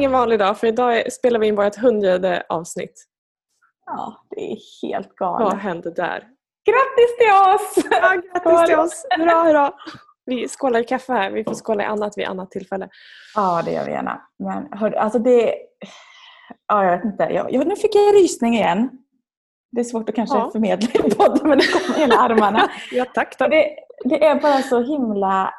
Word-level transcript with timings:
ingen 0.00 0.12
vanlig 0.12 0.38
dag 0.38 0.58
för 0.58 0.66
idag 0.66 1.12
spelar 1.12 1.40
vi 1.40 1.46
in 1.46 1.56
vårt 1.56 1.76
hundrade 1.76 2.42
avsnitt. 2.48 3.06
Ja, 3.86 4.26
det 4.30 4.52
är 4.52 4.56
helt 4.82 5.14
galet. 5.14 5.44
Vad 5.44 5.58
hände 5.58 5.90
där? 5.90 6.28
Grattis 6.64 7.16
till 7.18 7.30
oss! 7.30 7.88
Ja, 7.90 8.14
grattis 8.14 8.68
till 8.68 8.78
oss! 8.78 9.06
Hurra, 9.18 9.42
hurra! 9.42 9.72
Vi 10.26 10.48
skålar 10.48 10.80
i 10.80 10.84
kaffe 10.84 11.12
här. 11.12 11.30
Vi 11.30 11.44
får 11.44 11.54
skåla 11.54 11.82
i 11.82 11.86
annat 11.86 12.18
vid 12.18 12.26
annat 12.26 12.50
tillfälle. 12.50 12.88
Ja, 13.34 13.62
det 13.64 13.72
gör 13.72 13.84
vi 13.84 13.90
gärna. 13.90 14.22
Men 14.38 14.78
hör, 14.78 14.92
alltså 14.92 15.18
det... 15.18 15.54
Ja, 16.68 16.84
jag 16.84 16.96
vet 16.96 17.04
inte. 17.04 17.22
Jag, 17.22 17.52
jag, 17.52 17.66
nu 17.66 17.76
fick 17.76 17.94
jag 17.94 18.14
rysning 18.14 18.54
igen. 18.54 18.90
Det 19.72 19.80
är 19.80 19.84
svårt 19.84 20.08
att 20.08 20.14
kanske 20.14 20.36
ja. 20.36 20.50
förmedla 20.50 20.88
i 21.06 21.10
podden 21.10 21.48
men 21.48 21.58
det 21.58 21.66
kommer 21.72 21.98
hela 21.98 22.16
armarna. 22.16 22.70
ja, 22.90 23.04
tack 23.14 23.38
då. 23.38 23.48
Det, 23.48 23.76
det 24.04 24.24
är 24.24 24.40
bara 24.40 24.62
så 24.62 24.82
himla... 24.82 25.54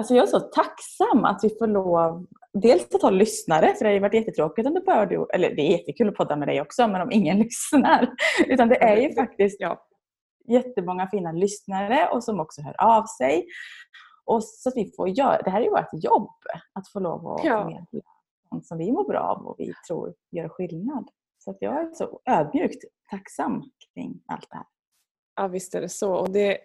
Alltså 0.00 0.14
jag 0.14 0.22
är 0.22 0.26
så 0.26 0.40
tacksam 0.40 1.24
att 1.24 1.40
vi 1.42 1.48
får 1.58 1.66
lov 1.66 2.26
dels 2.52 2.94
att 2.94 3.02
ha 3.02 3.10
lyssnare, 3.10 3.74
för 3.74 3.84
det 3.84 3.90
har 3.90 3.94
ju 3.94 4.00
varit 4.00 4.14
jättetråkigt 4.14 4.68
om 4.68 4.74
det 4.74 4.80
bara 4.80 5.06
du, 5.06 5.26
eller 5.34 5.54
det 5.54 5.62
är 5.62 5.78
jättekul 5.78 6.08
att 6.08 6.14
podda 6.14 6.36
med 6.36 6.48
dig 6.48 6.60
också, 6.60 6.88
men 6.88 7.00
om 7.00 7.12
ingen 7.12 7.38
lyssnar. 7.42 8.14
Utan 8.46 8.68
det 8.68 8.82
är 8.82 8.96
ju 8.96 9.14
faktiskt 9.14 9.60
ja, 9.60 9.86
jättemånga 10.48 11.08
fina 11.10 11.32
lyssnare 11.32 12.08
och 12.12 12.24
som 12.24 12.40
också 12.40 12.62
hör 12.62 12.74
av 12.78 13.04
sig. 13.06 13.46
Och 14.24 14.44
så 14.44 14.68
att 14.68 14.76
vi 14.76 14.92
får 14.96 15.08
göra, 15.08 15.42
det 15.42 15.50
här 15.50 15.60
är 15.60 15.64
ju 15.64 15.70
vårt 15.70 16.04
jobb, 16.04 16.30
att 16.72 16.88
få 16.88 17.00
lov 17.00 17.26
att 17.26 17.44
ja. 17.44 17.62
förmedla 17.62 18.00
sånt 18.48 18.66
som 18.66 18.78
vi 18.78 18.92
mår 18.92 19.04
bra 19.04 19.20
av 19.20 19.46
och 19.46 19.54
vi 19.58 19.72
tror 19.86 20.14
gör 20.30 20.48
skillnad. 20.48 21.08
Så 21.38 21.50
att 21.50 21.56
jag 21.60 21.80
är 21.80 21.92
så 21.92 22.20
ödmjukt 22.24 22.84
tacksam 23.10 23.62
kring 23.94 24.22
allt 24.26 24.46
det 24.50 24.56
här. 24.56 24.66
Ja 25.36 25.48
visst 25.48 25.74
är 25.74 25.80
det 25.80 25.88
så. 25.88 26.14
Och 26.14 26.30
det, 26.30 26.58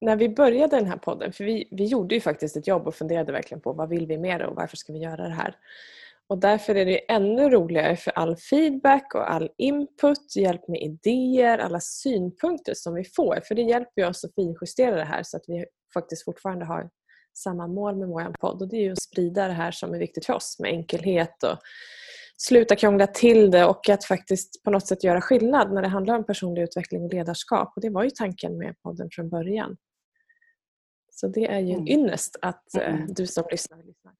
när 0.00 0.16
vi 0.16 0.28
började 0.28 0.76
den 0.76 0.86
här 0.86 0.96
podden, 0.96 1.32
för 1.32 1.44
vi, 1.44 1.68
vi 1.70 1.84
gjorde 1.84 2.14
ju 2.14 2.20
faktiskt 2.20 2.56
ett 2.56 2.66
jobb 2.66 2.86
och 2.86 2.94
funderade 2.94 3.32
verkligen 3.32 3.60
på 3.60 3.72
vad 3.72 3.88
vill 3.88 4.06
vi 4.06 4.18
mer 4.18 4.42
och 4.42 4.56
varför 4.56 4.76
ska 4.76 4.92
vi 4.92 4.98
göra 4.98 5.28
det 5.28 5.34
här? 5.34 5.54
Och 6.28 6.38
därför 6.38 6.74
är 6.74 6.84
det 6.84 7.12
ännu 7.12 7.50
roligare 7.50 7.96
för 7.96 8.10
all 8.10 8.36
feedback 8.36 9.14
och 9.14 9.32
all 9.32 9.50
input, 9.58 10.36
hjälp 10.36 10.68
med 10.68 10.80
idéer, 10.80 11.58
alla 11.58 11.80
synpunkter 11.80 12.74
som 12.74 12.94
vi 12.94 13.04
får. 13.04 13.40
För 13.44 13.54
det 13.54 13.62
hjälper 13.62 14.08
oss 14.08 14.24
att 14.24 14.34
finjustera 14.34 14.96
det 14.96 15.04
här 15.04 15.22
så 15.22 15.36
att 15.36 15.44
vi 15.46 15.64
faktiskt 15.94 16.24
fortfarande 16.24 16.64
har 16.64 16.90
samma 17.38 17.66
mål 17.66 17.96
med 17.96 18.08
vår 18.08 18.34
podd. 18.40 18.62
Och 18.62 18.68
det 18.68 18.76
är 18.76 18.82
ju 18.82 18.92
att 18.92 19.02
sprida 19.02 19.48
det 19.48 19.52
här 19.52 19.70
som 19.70 19.94
är 19.94 19.98
viktigt 19.98 20.26
för 20.26 20.34
oss 20.34 20.56
med 20.58 20.70
enkelhet 20.70 21.42
och 21.42 21.58
sluta 22.36 22.76
krångla 22.76 23.06
till 23.06 23.50
det 23.50 23.64
och 23.64 23.88
att 23.88 24.04
faktiskt 24.04 24.62
på 24.62 24.70
något 24.70 24.86
sätt 24.86 25.04
göra 25.04 25.20
skillnad 25.20 25.72
när 25.72 25.82
det 25.82 25.88
handlar 25.88 26.14
om 26.18 26.26
personlig 26.26 26.62
utveckling 26.62 27.02
och 27.02 27.14
ledarskap. 27.14 27.72
Och 27.76 27.82
det 27.82 27.90
var 27.90 28.04
ju 28.04 28.10
tanken 28.10 28.58
med 28.58 28.74
podden 28.82 29.08
från 29.12 29.28
början. 29.28 29.76
Så 31.20 31.28
det 31.28 31.46
är 31.46 31.58
ju 31.58 31.72
en 31.72 31.80
mm. 31.80 31.88
ynnest 31.88 32.36
att 32.42 32.74
eh, 32.74 32.94
mm. 32.94 33.06
du 33.08 33.26
som 33.26 33.44
lyssnar 33.50 33.78
lyssnar. 33.78 34.12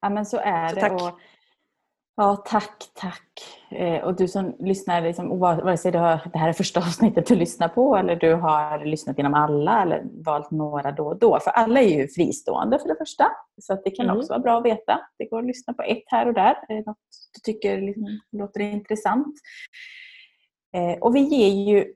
Ja 0.00 0.10
men 0.10 0.26
så 0.26 0.36
är 0.36 0.68
så 0.68 0.74
det. 0.74 0.80
Tack. 0.80 0.92
Och, 0.92 1.18
ja, 2.16 2.36
tack, 2.36 2.84
tack. 2.94 3.28
Eh, 3.70 4.04
och 4.04 4.16
du 4.16 4.28
som 4.28 4.56
lyssnar, 4.58 5.02
liksom, 5.02 5.38
vare 5.38 5.76
sig 5.76 5.92
det, 5.92 5.98
har, 5.98 6.30
det 6.32 6.38
här 6.38 6.48
är 6.48 6.52
första 6.52 6.80
avsnittet 6.86 7.26
du 7.26 7.34
lyssnar 7.34 7.68
på 7.68 7.96
eller 7.96 8.16
du 8.16 8.34
har 8.34 8.84
lyssnat 8.84 9.18
genom 9.18 9.34
alla 9.34 9.82
eller 9.82 10.02
valt 10.24 10.50
några 10.50 10.92
då 10.92 11.06
och 11.06 11.18
då. 11.18 11.40
För 11.40 11.50
alla 11.50 11.80
är 11.80 11.88
ju 11.88 12.08
fristående 12.08 12.78
för 12.78 12.88
det 12.88 12.96
första. 12.98 13.30
Så 13.60 13.72
att 13.72 13.84
det 13.84 13.90
kan 13.90 14.06
mm. 14.06 14.16
också 14.16 14.32
vara 14.32 14.40
bra 14.40 14.58
att 14.58 14.64
veta. 14.66 15.00
Det 15.18 15.24
går 15.24 15.38
att 15.38 15.46
lyssna 15.46 15.72
på 15.72 15.82
ett 15.82 16.04
här 16.06 16.26
och 16.26 16.34
där. 16.34 16.84
Något 16.86 16.98
du 17.34 17.52
tycker 17.52 17.80
liksom, 17.80 18.20
låter 18.32 18.60
intressant? 18.60 19.34
Eh, 20.76 20.98
och 21.00 21.16
vi 21.16 21.20
ger 21.20 21.72
ju 21.72 21.94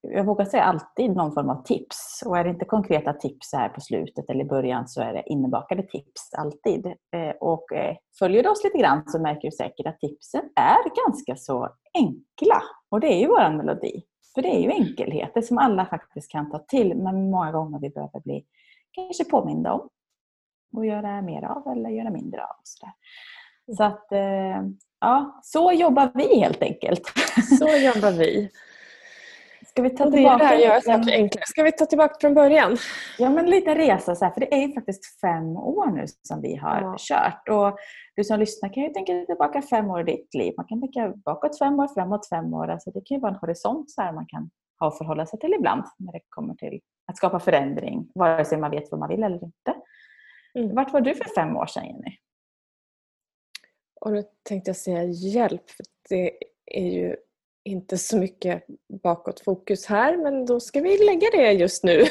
jag 0.00 0.24
vågar 0.24 0.44
säga 0.44 0.64
alltid 0.64 1.16
någon 1.16 1.32
form 1.32 1.50
av 1.50 1.62
tips. 1.62 2.22
Och 2.26 2.38
är 2.38 2.44
det 2.44 2.50
inte 2.50 2.64
konkreta 2.64 3.12
tips 3.12 3.52
här 3.52 3.68
på 3.68 3.80
slutet 3.80 4.30
eller 4.30 4.44
i 4.44 4.48
början 4.48 4.88
så 4.88 5.02
är 5.02 5.12
det 5.12 5.22
innebakade 5.26 5.82
tips 5.82 6.34
alltid. 6.38 6.86
Eh, 6.86 7.30
och 7.40 7.72
eh, 7.72 7.96
följer 8.18 8.42
du 8.42 8.48
oss 8.48 8.64
lite 8.64 8.78
grann 8.78 9.02
så 9.06 9.20
märker 9.20 9.50
du 9.50 9.56
säkert 9.56 9.86
att 9.86 9.98
tipsen 9.98 10.42
är 10.56 11.06
ganska 11.06 11.36
så 11.36 11.68
enkla. 11.94 12.62
Och 12.90 13.00
det 13.00 13.06
är 13.06 13.20
ju 13.20 13.26
vår 13.26 13.56
melodi. 13.56 14.02
För 14.34 14.42
det 14.42 14.48
är 14.48 14.60
ju 14.60 14.70
enkelheter 14.70 15.42
som 15.42 15.58
alla 15.58 15.86
faktiskt 15.86 16.30
kan 16.30 16.50
ta 16.50 16.58
till 16.58 16.96
men 16.96 17.30
många 17.30 17.52
gånger 17.52 17.78
vi 17.80 17.90
behöver 17.90 18.20
bli 18.20 18.44
kanske 18.92 19.24
påminda 19.24 19.72
om 19.72 19.88
och 20.76 20.86
göra 20.86 21.22
mer 21.22 21.44
av 21.44 21.68
eller 21.68 21.90
göra 21.90 22.10
mindre 22.10 22.42
av. 22.44 22.56
Så, 22.62 22.88
så 23.76 23.84
att 23.84 24.12
eh, 24.12 24.62
ja, 25.00 25.40
så 25.42 25.72
jobbar 25.72 26.10
vi 26.14 26.40
helt 26.40 26.62
enkelt. 26.62 27.02
Så 27.58 27.66
jobbar 27.66 28.18
vi. 28.18 28.50
Ska 29.70 29.82
vi 29.82 29.90
ta 29.90 30.10
tillbaka 30.10 30.48
det 30.48 30.62
göra 30.62 30.80
saker 30.80 31.12
enklare. 31.12 31.44
Ska 31.46 31.62
vi 31.62 31.72
ta 31.72 31.86
tillbaka 31.86 32.14
från 32.20 32.34
början? 32.34 32.76
Ja, 33.18 33.30
men 33.30 33.50
lite 33.50 33.74
resa 33.74 34.14
så 34.14 34.24
här, 34.24 34.32
för 34.32 34.40
det 34.40 34.54
är 34.54 34.66
ju 34.66 34.72
faktiskt 34.72 35.20
fem 35.20 35.56
år 35.56 35.86
nu 35.86 36.04
som 36.22 36.42
vi 36.42 36.56
har 36.56 36.80
ja. 36.80 36.96
kört. 36.98 37.48
Och 37.48 37.78
du 38.16 38.24
som 38.24 38.40
lyssnar 38.40 38.72
kan 38.74 38.82
ju 38.82 38.88
tänka 38.88 39.24
tillbaka 39.26 39.62
fem 39.62 39.90
år 39.90 40.00
i 40.00 40.04
ditt 40.04 40.34
liv. 40.34 40.54
Man 40.56 40.66
kan 40.66 40.80
tänka 40.80 41.12
bakåt 41.24 41.58
fem 41.58 41.80
år, 41.80 41.88
framåt 41.88 42.28
fem 42.28 42.54
år. 42.54 42.68
Alltså 42.68 42.90
det 42.90 43.00
kan 43.04 43.14
ju 43.14 43.20
vara 43.20 43.32
en 43.32 43.38
horisont 43.38 43.90
så 43.90 44.02
här 44.02 44.12
man 44.12 44.26
kan 44.26 44.50
ha 44.80 44.88
att 44.88 44.98
förhålla 44.98 45.26
sig 45.26 45.38
till 45.38 45.54
ibland 45.54 45.84
när 45.98 46.12
det 46.12 46.20
kommer 46.28 46.54
till 46.54 46.80
att 47.06 47.16
skapa 47.16 47.40
förändring, 47.40 48.10
vare 48.14 48.44
sig 48.44 48.58
man 48.58 48.70
vet 48.70 48.90
vad 48.90 49.00
man 49.00 49.08
vill 49.08 49.22
eller 49.22 49.44
inte. 49.44 49.74
Mm. 50.54 50.74
Vart 50.74 50.92
var 50.92 51.00
du 51.00 51.14
för 51.14 51.34
fem 51.34 51.56
år 51.56 51.66
sedan, 51.66 51.86
Jenny? 51.86 52.16
Och 54.00 54.12
nu 54.12 54.24
tänkte 54.42 54.68
jag 54.68 54.76
säga 54.76 55.04
hjälp, 55.04 55.70
för 55.70 55.86
det 56.08 56.32
är 56.66 56.90
ju 56.90 57.16
inte 57.64 57.98
så 57.98 58.18
mycket 58.18 58.64
bakåtfokus 59.02 59.86
här 59.86 60.16
men 60.16 60.46
då 60.46 60.60
ska 60.60 60.80
vi 60.80 60.98
lägga 60.98 61.30
det 61.30 61.52
just 61.52 61.84
nu. 61.84 61.98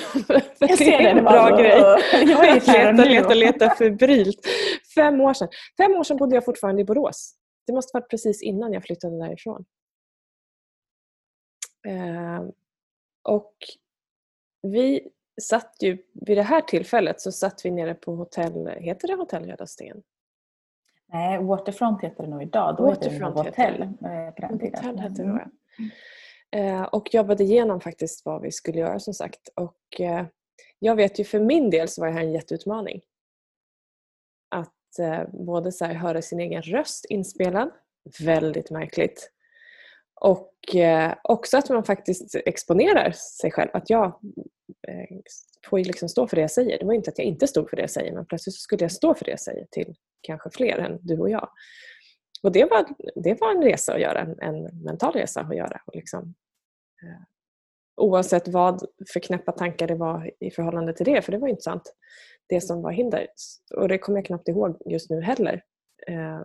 jag 0.60 0.78
ser 0.78 0.86
det 0.86 0.94
är 0.94 1.18
en 1.18 1.24
bra 1.24 1.58
grej. 1.58 1.80
Jag 2.32 2.48
är 2.48 2.94
leta, 2.94 3.04
leta, 3.10 3.34
leta 3.34 3.76
febrilt. 3.76 4.48
Fem 4.96 5.22
år 5.22 5.34
sedan. 5.34 5.48
Fem 5.78 5.92
år 5.92 6.04
sedan 6.04 6.18
bodde 6.18 6.36
jag 6.36 6.46
fortfarande 6.46 6.82
i 6.82 6.86
Borås. 6.86 7.36
Det 7.68 7.74
måste 7.74 7.98
varit 7.98 8.10
precis 8.10 8.42
innan 8.42 8.74
jag 8.74 8.84
flyttade 8.84 9.18
därifrån. 9.18 9.66
Eh, 11.88 12.44
och 13.24 13.54
vi 14.62 15.10
satt 15.42 15.76
ju, 15.80 15.98
vid 16.14 16.38
det 16.38 16.44
här 16.44 16.62
tillfället 16.62 17.22
så 17.22 17.32
satt 17.32 17.66
vi 17.66 17.72
nere 17.72 17.94
på 17.94 18.16
hotell, 18.16 18.68
heter 18.68 19.08
det 19.08 19.14
Hotell 19.14 19.46
Röda 19.46 19.68
Sten? 19.68 20.02
Nej, 21.14 21.44
Waterfront 21.44 22.04
heter 22.04 22.24
det 22.24 22.30
nog 22.30 22.44
idag. 22.44 22.76
Då 22.78 22.86
Waterfront 22.86 23.46
heter 23.46 23.72
det 23.72 23.74
Hotell. 23.78 23.82
Eh, 23.82 24.32
på 24.32 24.42
den 24.42 24.60
tiden. 24.60 24.98
Hette 25.00 25.24
det 25.24 25.30
mm. 25.30 25.50
Eh, 26.52 26.84
och 26.84 27.14
jobbade 27.14 27.44
igenom 27.44 27.82
faktiskt 27.82 28.26
vad 28.26 28.42
vi 28.42 28.52
skulle 28.52 28.80
göra 28.80 29.00
som 29.00 29.14
sagt. 29.14 29.50
Och 29.56 30.02
eh, 30.02 30.26
jag 30.80 30.96
vet 30.96 31.20
ju 31.20 31.24
för 31.24 31.40
min 31.40 31.70
del 31.70 31.88
så 31.88 32.02
var 32.02 32.08
det 32.08 32.14
här 32.14 32.24
en 32.24 32.32
jätteutmaning. 32.32 33.02
Att 34.50 35.00
eh, 35.00 35.24
både 35.34 35.72
så 35.72 35.86
här, 35.86 35.94
höra 35.94 36.22
sin 36.22 36.40
egen 36.40 36.62
röst 36.62 37.06
inspelad, 37.06 37.70
väldigt 38.20 38.72
märkligt. 38.72 39.32
Och 40.22 40.76
eh, 40.76 41.16
också 41.24 41.58
att 41.58 41.70
man 41.70 41.84
faktiskt 41.84 42.36
exponerar 42.36 43.12
sig 43.12 43.52
själv. 43.52 43.70
Att 43.74 43.90
jag 43.90 44.06
eh, 44.88 45.18
får 45.70 45.80
liksom 45.80 46.10
stå 46.10 46.28
för 46.28 46.36
det 46.36 46.42
jag 46.42 46.52
säger. 46.52 46.80
Det 46.80 46.86
var 46.86 46.94
inte 46.94 47.10
att 47.10 47.18
jag 47.18 47.28
inte 47.28 47.48
stod 47.48 47.70
för 47.70 47.76
det 47.76 47.84
jag 47.84 47.90
säger 47.90 48.14
men 48.14 48.26
plötsligt 48.26 48.56
skulle 48.56 48.84
jag 48.84 48.92
stå 48.92 49.14
för 49.14 49.26
det 49.26 49.32
jag 49.32 49.40
säger 49.40 49.66
till 49.72 49.96
kanske 50.22 50.50
fler 50.50 50.78
än 50.78 51.00
du 51.02 51.20
och 51.20 51.30
jag. 51.30 51.50
Och 52.44 52.52
det 52.52 52.66
var, 52.66 52.86
det 53.16 53.42
var 53.42 53.52
en 53.52 53.64
resa 53.64 53.94
att 53.94 54.02
göra, 54.02 54.20
en, 54.20 54.40
en 54.40 54.84
mental 54.84 55.14
resa 55.14 55.42
att 55.42 55.56
göra. 55.56 55.82
Och 55.86 55.96
liksom, 55.96 56.36
eh, 57.04 57.22
oavsett 57.96 58.48
vad 58.48 58.86
för 59.14 59.20
knäppa 59.20 59.52
tankar 59.52 59.88
det 59.88 59.96
var 59.96 60.32
i 60.40 60.52
förhållande 60.52 60.94
till 60.94 61.06
det, 61.06 61.22
för 61.22 61.32
det 61.32 61.38
var 61.38 61.48
intressant, 61.48 61.96
det 62.48 62.62
som 62.62 62.82
var 62.82 62.92
hinder. 62.92 63.28
Och 63.76 63.88
det 63.88 63.98
kommer 63.98 64.18
jag 64.18 64.26
knappt 64.26 64.48
ihåg 64.48 64.82
just 64.86 65.10
nu 65.10 65.22
heller. 65.22 65.64
Eh, 66.08 66.42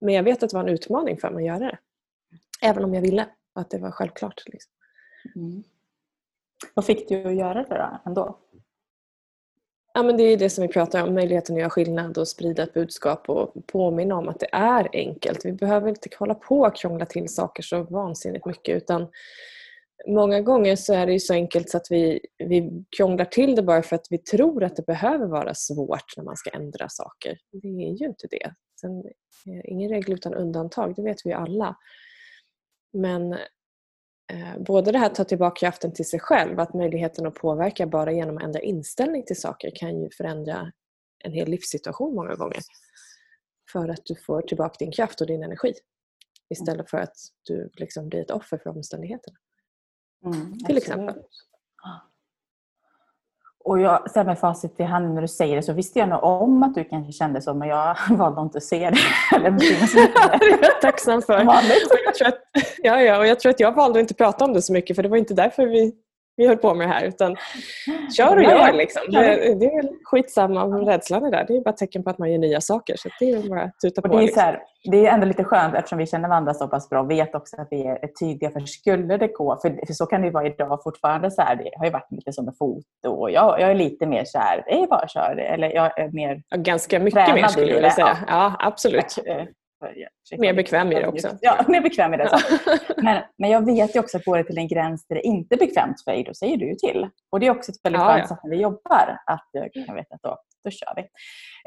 men 0.00 0.14
jag 0.14 0.22
vet 0.22 0.42
att 0.42 0.50
det 0.50 0.56
var 0.56 0.64
en 0.64 0.74
utmaning 0.74 1.18
för 1.18 1.30
mig 1.30 1.48
att 1.48 1.60
göra 1.60 1.70
det. 1.70 1.78
Även 2.62 2.84
om 2.84 2.94
jag 2.94 3.02
ville, 3.02 3.28
att 3.54 3.70
det 3.70 3.78
var 3.78 3.90
självklart. 3.90 4.42
Liksom. 4.46 4.72
Mm. 5.36 5.62
Vad 6.74 6.84
fick 6.84 7.08
du 7.08 7.24
att 7.24 7.34
göra 7.34 7.62
det 7.62 7.74
då, 7.74 8.00
ändå? 8.06 8.38
Ja, 9.92 10.02
men 10.02 10.16
det 10.16 10.22
är 10.22 10.36
det 10.36 10.50
som 10.50 10.62
vi 10.62 10.68
pratar 10.68 11.02
om, 11.02 11.14
möjligheten 11.14 11.54
att 11.54 11.60
göra 11.60 11.70
skillnad 11.70 12.18
och 12.18 12.28
sprida 12.28 12.62
ett 12.62 12.74
budskap 12.74 13.28
och 13.28 13.66
påminna 13.66 14.14
om 14.14 14.28
att 14.28 14.40
det 14.40 14.48
är 14.52 14.88
enkelt. 14.92 15.44
Vi 15.44 15.52
behöver 15.52 15.88
inte 15.88 16.08
hålla 16.18 16.34
på 16.34 16.60
och 16.60 16.76
krångla 16.76 17.06
till 17.06 17.28
saker 17.28 17.62
så 17.62 17.82
vansinnigt 17.82 18.46
mycket 18.46 18.76
utan 18.76 19.08
många 20.06 20.40
gånger 20.40 20.76
så 20.76 20.94
är 20.94 21.06
det 21.06 21.12
ju 21.12 21.20
så 21.20 21.34
enkelt 21.34 21.70
så 21.70 21.76
att 21.76 21.90
vi, 21.90 22.20
vi 22.38 22.84
krånglar 22.96 23.24
till 23.24 23.56
det 23.56 23.62
bara 23.62 23.82
för 23.82 23.96
att 23.96 24.06
vi 24.10 24.18
tror 24.18 24.64
att 24.64 24.76
det 24.76 24.86
behöver 24.86 25.26
vara 25.26 25.54
svårt 25.54 26.16
när 26.16 26.24
man 26.24 26.36
ska 26.36 26.50
ändra 26.50 26.88
saker. 26.88 27.38
Det 27.52 27.68
är 27.68 28.00
ju 28.00 28.06
inte 28.06 28.26
det. 28.30 28.54
Sen, 28.80 29.04
ingen 29.64 29.90
regel 29.90 30.12
utan 30.12 30.34
undantag, 30.34 30.94
det 30.96 31.02
vet 31.02 31.26
vi 31.26 31.30
ju 31.30 31.36
alla. 31.36 31.76
Men 32.92 33.36
både 34.58 34.92
det 34.92 34.98
här 34.98 35.06
att 35.06 35.14
ta 35.14 35.24
tillbaka 35.24 35.60
kraften 35.60 35.92
till 35.92 36.08
sig 36.08 36.20
själv, 36.20 36.60
att 36.60 36.74
möjligheten 36.74 37.26
att 37.26 37.34
påverka 37.34 37.86
bara 37.86 38.12
genom 38.12 38.36
att 38.36 38.42
ändra 38.42 38.60
inställning 38.60 39.24
till 39.24 39.40
saker 39.40 39.70
kan 39.74 40.02
ju 40.02 40.10
förändra 40.10 40.72
en 41.24 41.32
hel 41.32 41.48
livssituation 41.48 42.14
många 42.14 42.34
gånger. 42.34 42.60
För 43.72 43.88
att 43.88 44.00
du 44.04 44.14
får 44.14 44.42
tillbaka 44.42 44.76
din 44.78 44.92
kraft 44.92 45.20
och 45.20 45.26
din 45.26 45.42
energi 45.42 45.72
istället 46.50 46.90
för 46.90 46.98
att 46.98 47.16
du 47.42 47.70
liksom 47.74 48.08
blir 48.08 48.20
ett 48.20 48.30
offer 48.30 48.58
för 48.58 48.70
omständigheterna. 48.70 49.36
Mm, 50.24 50.58
till 50.58 50.76
exempel. 50.76 51.14
Och 53.64 53.80
jag, 53.80 54.10
så 54.10 54.24
med 54.24 54.38
facit 54.38 54.80
i 54.80 54.82
hand 54.82 55.14
när 55.14 55.22
du 55.22 55.28
säger 55.28 55.56
det 55.56 55.62
så 55.62 55.72
visste 55.72 55.98
jag 55.98 56.08
nog 56.08 56.24
om 56.24 56.62
att 56.62 56.74
du 56.74 56.84
kanske 56.84 57.12
kände 57.12 57.42
så 57.42 57.54
men 57.54 57.68
jag 57.68 57.96
valde 58.10 58.40
inte 58.40 58.58
att 58.58 58.64
se 58.64 58.90
det. 58.90 58.98
Eller 59.36 59.50
det 59.50 59.66
är 60.44 60.62
jag 60.62 60.80
tacksam 60.80 61.22
för. 61.22 61.38
Jag 61.44 62.14
tror 62.18 62.28
att, 62.28 62.38
ja, 62.82 63.02
ja, 63.02 63.18
och 63.18 63.26
jag 63.26 63.40
tror 63.40 63.50
att 63.50 63.60
jag 63.60 63.72
valde 63.72 63.98
att 63.98 64.02
inte 64.02 64.14
prata 64.14 64.44
om 64.44 64.52
det 64.52 64.62
så 64.62 64.72
mycket 64.72 64.96
för 64.96 65.02
det 65.02 65.08
var 65.08 65.16
inte 65.16 65.34
därför 65.34 65.66
vi 65.66 65.92
vi 66.36 66.46
höll 66.46 66.56
på 66.56 66.74
med 66.74 66.88
det 66.88 66.92
här. 66.92 67.04
Utan 67.04 67.36
kör 68.16 68.36
och 68.36 68.42
gör. 68.42 68.72
Liksom. 68.72 69.02
Det, 69.08 69.54
det 69.60 69.66
är 69.66 69.88
skitsamma 70.04 70.64
om 70.64 70.74
rädslan 70.74 71.24
är 71.24 71.30
där. 71.30 71.44
Det 71.48 71.56
är 71.56 71.60
bara 71.60 71.72
tecken 71.72 72.04
på 72.04 72.10
att 72.10 72.18
man 72.18 72.32
gör 72.32 72.38
nya 72.38 72.60
saker. 72.60 72.96
Så 72.98 73.08
det 73.20 73.30
är 73.30 73.48
bara 73.48 73.62
att 73.62 73.80
tuta 73.84 74.02
på. 74.02 74.08
Det 74.08 74.16
är, 74.16 74.22
liksom. 74.22 74.42
här, 74.42 74.62
det 74.90 75.06
är 75.06 75.14
ändå 75.14 75.26
lite 75.26 75.44
skönt 75.44 75.74
eftersom 75.74 75.98
vi 75.98 76.06
känner 76.06 76.28
varandra 76.28 76.54
så 76.54 76.68
pass 76.68 76.88
bra 76.88 77.00
och 77.00 77.10
vet 77.10 77.34
också 77.34 77.56
att 77.56 77.68
vi 77.70 77.86
är 77.86 78.06
tydliga. 78.20 78.50
För 78.50 78.60
skulle 78.60 79.16
det 79.16 79.26
gå, 79.28 79.58
för, 79.62 79.86
för 79.86 79.92
så 79.92 80.06
kan 80.06 80.20
det 80.20 80.26
ju 80.26 80.32
vara 80.32 80.46
idag 80.46 80.80
fortfarande. 80.82 81.30
Så 81.30 81.42
här, 81.42 81.56
det 81.56 81.70
har 81.76 81.84
ju 81.84 81.90
varit 81.90 82.10
lite 82.10 82.32
som 82.32 82.44
med 82.44 82.54
foto. 82.58 83.08
Och 83.08 83.30
jag, 83.30 83.60
jag 83.60 83.70
är 83.70 83.74
lite 83.74 84.06
mer 84.06 84.24
så 84.24 84.38
här, 84.38 84.62
det 84.66 84.82
är 84.82 84.86
bara 84.86 85.08
köra. 85.08 85.42
Eller 85.42 85.70
jag 85.74 85.98
är 85.98 86.08
mer 86.08 86.42
ja, 86.48 86.56
Ganska 86.56 86.98
mycket 86.98 87.34
mer 87.34 87.48
skulle 87.48 87.66
jag 87.66 87.74
vilja 87.74 87.90
säga. 87.90 88.18
Ja 88.28 88.56
absolut. 88.58 89.18
Eh, 89.82 90.38
Mer 90.38 90.54
bekväm 90.54 90.92
i 90.92 90.94
det 90.94 91.06
också. 91.06 91.28
Ja, 91.40 91.64
mer 91.68 91.80
bekväm 91.80 92.14
i 92.14 92.16
det. 92.16 92.30
men, 92.96 93.22
men 93.38 93.50
jag 93.50 93.66
vet 93.66 93.96
ju 93.96 94.00
också 94.00 94.16
att 94.16 94.24
går 94.24 94.36
det 94.36 94.44
till 94.44 94.58
en 94.58 94.68
gräns 94.68 95.06
där 95.06 95.16
det 95.16 95.22
inte 95.22 95.54
är 95.54 95.58
bekvämt 95.58 96.04
för 96.04 96.12
dig, 96.12 96.24
då 96.24 96.34
säger 96.34 96.56
du 96.56 96.68
ju 96.68 96.74
till. 96.74 97.08
Och 97.30 97.40
det 97.40 97.46
är 97.46 97.50
också 97.50 97.72
ett 97.72 97.78
väldigt 97.84 98.02
skönt 98.02 98.18
ja, 98.18 98.28
sätt 98.28 98.38
när 98.42 98.50
vi 98.50 98.56
jobbar, 98.56 99.18
att 99.26 99.48
jag 99.52 99.94
vet 99.94 100.12
att 100.12 100.22
då, 100.22 100.36
då 100.64 100.70
kör 100.70 100.92
vi. 100.96 101.02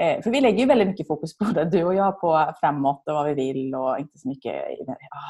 Eh, 0.03 0.21
för 0.21 0.31
vi 0.31 0.41
lägger 0.41 0.59
ju 0.59 0.65
väldigt 0.65 0.87
mycket 0.87 1.07
fokus, 1.07 1.37
både 1.37 1.65
du 1.65 1.83
och 1.83 1.95
jag, 1.95 2.21
på 2.21 2.53
framåt 2.59 3.03
och 3.07 3.13
vad 3.13 3.25
vi 3.25 3.33
vill 3.33 3.75
och 3.75 3.99
inte 3.99 4.17
så 4.17 4.27
mycket 4.27 4.63